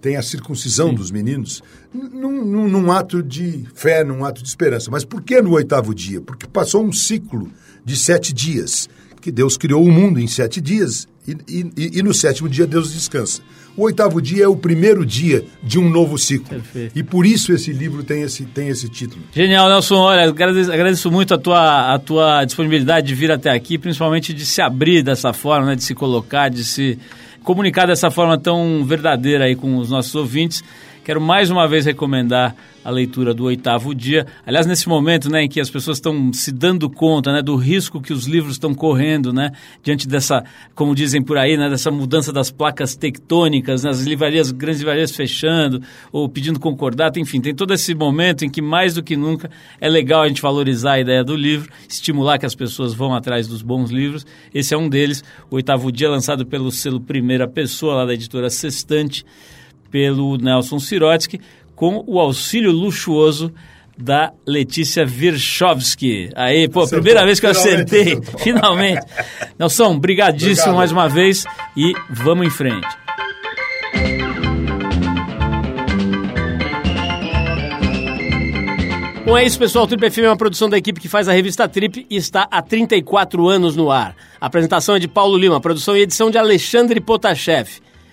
tem 0.00 0.16
a 0.16 0.22
circuncisão 0.22 0.90
Sim. 0.90 0.94
dos 0.94 1.10
meninos, 1.10 1.62
num, 1.92 2.44
num, 2.44 2.68
num, 2.68 2.92
ato 2.92 3.22
de 3.22 3.64
fé, 3.74 4.04
num 4.04 4.24
ato 4.24 4.42
de 4.42 4.48
esperança. 4.48 4.90
Mas 4.90 5.04
por 5.04 5.22
que 5.22 5.40
no 5.40 5.52
oitavo 5.52 5.94
dia? 5.94 6.20
Porque 6.20 6.46
passou 6.46 6.84
um 6.84 6.92
ciclo 6.92 7.50
de 7.84 7.96
sete 7.96 8.32
dias, 8.32 8.88
que 9.20 9.30
Deus 9.30 9.56
criou 9.56 9.84
o 9.84 9.90
mundo 9.90 10.18
em 10.18 10.26
sete 10.26 10.60
dias 10.60 11.08
e, 11.26 11.36
e, 11.76 11.98
e 11.98 12.02
no 12.02 12.12
sétimo 12.12 12.48
dia 12.48 12.66
Deus 12.66 12.92
descansa. 12.92 13.42
O 13.76 13.84
oitavo 13.84 14.20
dia 14.20 14.44
é 14.44 14.48
o 14.48 14.56
primeiro 14.56 15.06
dia 15.06 15.44
de 15.62 15.78
um 15.78 15.88
novo 15.88 16.18
ciclo. 16.18 16.48
Perfeito. 16.48 16.98
E 16.98 17.02
por 17.02 17.24
isso 17.24 17.52
esse 17.52 17.72
livro 17.72 18.02
tem 18.02 18.22
esse, 18.22 18.44
tem 18.44 18.68
esse 18.68 18.88
título. 18.88 19.22
Genial, 19.32 19.68
Nelson. 19.68 19.96
Olha, 19.96 20.28
agradeço, 20.28 20.70
agradeço 20.70 21.10
muito 21.10 21.32
a 21.32 21.38
tua, 21.38 21.94
a 21.94 21.98
tua 21.98 22.44
disponibilidade 22.44 23.06
de 23.06 23.14
vir 23.14 23.30
até 23.30 23.50
aqui, 23.50 23.78
principalmente 23.78 24.34
de 24.34 24.44
se 24.44 24.60
abrir 24.60 25.02
dessa 25.02 25.32
forma, 25.32 25.68
né, 25.68 25.76
de 25.76 25.84
se 25.84 25.94
colocar, 25.94 26.50
de 26.50 26.64
se 26.64 26.98
comunicar 27.42 27.86
dessa 27.86 28.10
forma 28.10 28.38
tão 28.38 28.84
verdadeira 28.84 29.44
aí 29.44 29.56
com 29.56 29.76
os 29.76 29.90
nossos 29.90 30.14
ouvintes. 30.14 30.62
Quero 31.04 31.20
mais 31.20 31.50
uma 31.50 31.66
vez 31.66 31.84
recomendar 31.84 32.54
a 32.84 32.90
leitura 32.90 33.34
do 33.34 33.44
oitavo 33.44 33.92
dia. 33.92 34.24
Aliás, 34.46 34.66
nesse 34.66 34.88
momento 34.88 35.28
né, 35.28 35.42
em 35.42 35.48
que 35.48 35.60
as 35.60 35.68
pessoas 35.68 35.96
estão 35.96 36.32
se 36.32 36.52
dando 36.52 36.88
conta 36.88 37.32
né, 37.32 37.42
do 37.42 37.56
risco 37.56 38.00
que 38.00 38.12
os 38.12 38.26
livros 38.26 38.52
estão 38.52 38.72
correndo, 38.72 39.32
né, 39.32 39.50
diante 39.82 40.06
dessa, 40.06 40.44
como 40.76 40.94
dizem 40.94 41.20
por 41.20 41.36
aí, 41.36 41.56
né, 41.56 41.68
dessa 41.68 41.90
mudança 41.90 42.32
das 42.32 42.52
placas 42.52 42.94
tectônicas, 42.94 43.82
né, 43.82 43.90
as 43.90 44.02
livrarias, 44.02 44.52
grandes 44.52 44.80
livrarias 44.80 45.10
fechando 45.10 45.82
ou 46.12 46.28
pedindo 46.28 46.60
concordata, 46.60 47.18
enfim, 47.18 47.40
tem 47.40 47.52
todo 47.54 47.74
esse 47.74 47.96
momento 47.96 48.44
em 48.44 48.50
que 48.50 48.62
mais 48.62 48.94
do 48.94 49.02
que 49.02 49.16
nunca 49.16 49.50
é 49.80 49.88
legal 49.88 50.22
a 50.22 50.28
gente 50.28 50.40
valorizar 50.40 50.92
a 50.92 51.00
ideia 51.00 51.24
do 51.24 51.34
livro, 51.34 51.68
estimular 51.88 52.38
que 52.38 52.46
as 52.46 52.54
pessoas 52.54 52.94
vão 52.94 53.12
atrás 53.12 53.48
dos 53.48 53.60
bons 53.60 53.90
livros. 53.90 54.24
Esse 54.54 54.72
é 54.72 54.78
um 54.78 54.88
deles, 54.88 55.24
o 55.50 55.56
oitavo 55.56 55.90
dia, 55.90 56.08
lançado 56.08 56.46
pelo 56.46 56.70
selo 56.70 57.00
Primeira 57.00 57.48
Pessoa, 57.48 57.96
lá 57.96 58.06
da 58.06 58.14
editora 58.14 58.48
Sextante 58.48 59.24
pelo 59.92 60.36
Nelson 60.38 60.80
Sirotsky, 60.80 61.40
com 61.76 62.02
o 62.06 62.18
auxílio 62.18 62.72
luxuoso 62.72 63.52
da 63.96 64.32
Letícia 64.46 65.04
Virchovski. 65.04 66.30
Aí, 66.34 66.66
pô, 66.68 66.80
Acertou. 66.80 67.02
primeira 67.02 67.24
vez 67.26 67.38
que 67.38 67.46
eu 67.46 67.50
acertei, 67.50 68.18
finalmente. 68.38 69.06
Nelson, 69.58 69.98
brigadíssimo 69.98 70.72
Obrigado. 70.72 70.76
mais 70.76 70.90
uma 70.92 71.08
vez 71.08 71.44
e 71.76 71.92
vamos 72.10 72.46
em 72.46 72.50
frente. 72.50 72.88
Bom, 79.24 79.38
é 79.38 79.44
isso, 79.44 79.58
pessoal. 79.58 79.84
O 79.84 79.88
Trip 79.88 80.10
FM 80.10 80.18
é 80.24 80.28
uma 80.28 80.36
produção 80.36 80.68
da 80.68 80.76
equipe 80.76 81.00
que 81.00 81.08
faz 81.08 81.28
a 81.28 81.32
revista 81.32 81.68
Trip 81.68 82.04
e 82.10 82.16
está 82.16 82.48
há 82.50 82.60
34 82.60 83.48
anos 83.48 83.76
no 83.76 83.90
ar. 83.90 84.16
A 84.40 84.46
apresentação 84.46 84.96
é 84.96 84.98
de 84.98 85.06
Paulo 85.06 85.38
Lima, 85.38 85.60
produção 85.60 85.96
e 85.96 86.00
edição 86.00 86.28
de 86.30 86.38
Alexandre 86.38 87.00
Potashev. 87.00 87.68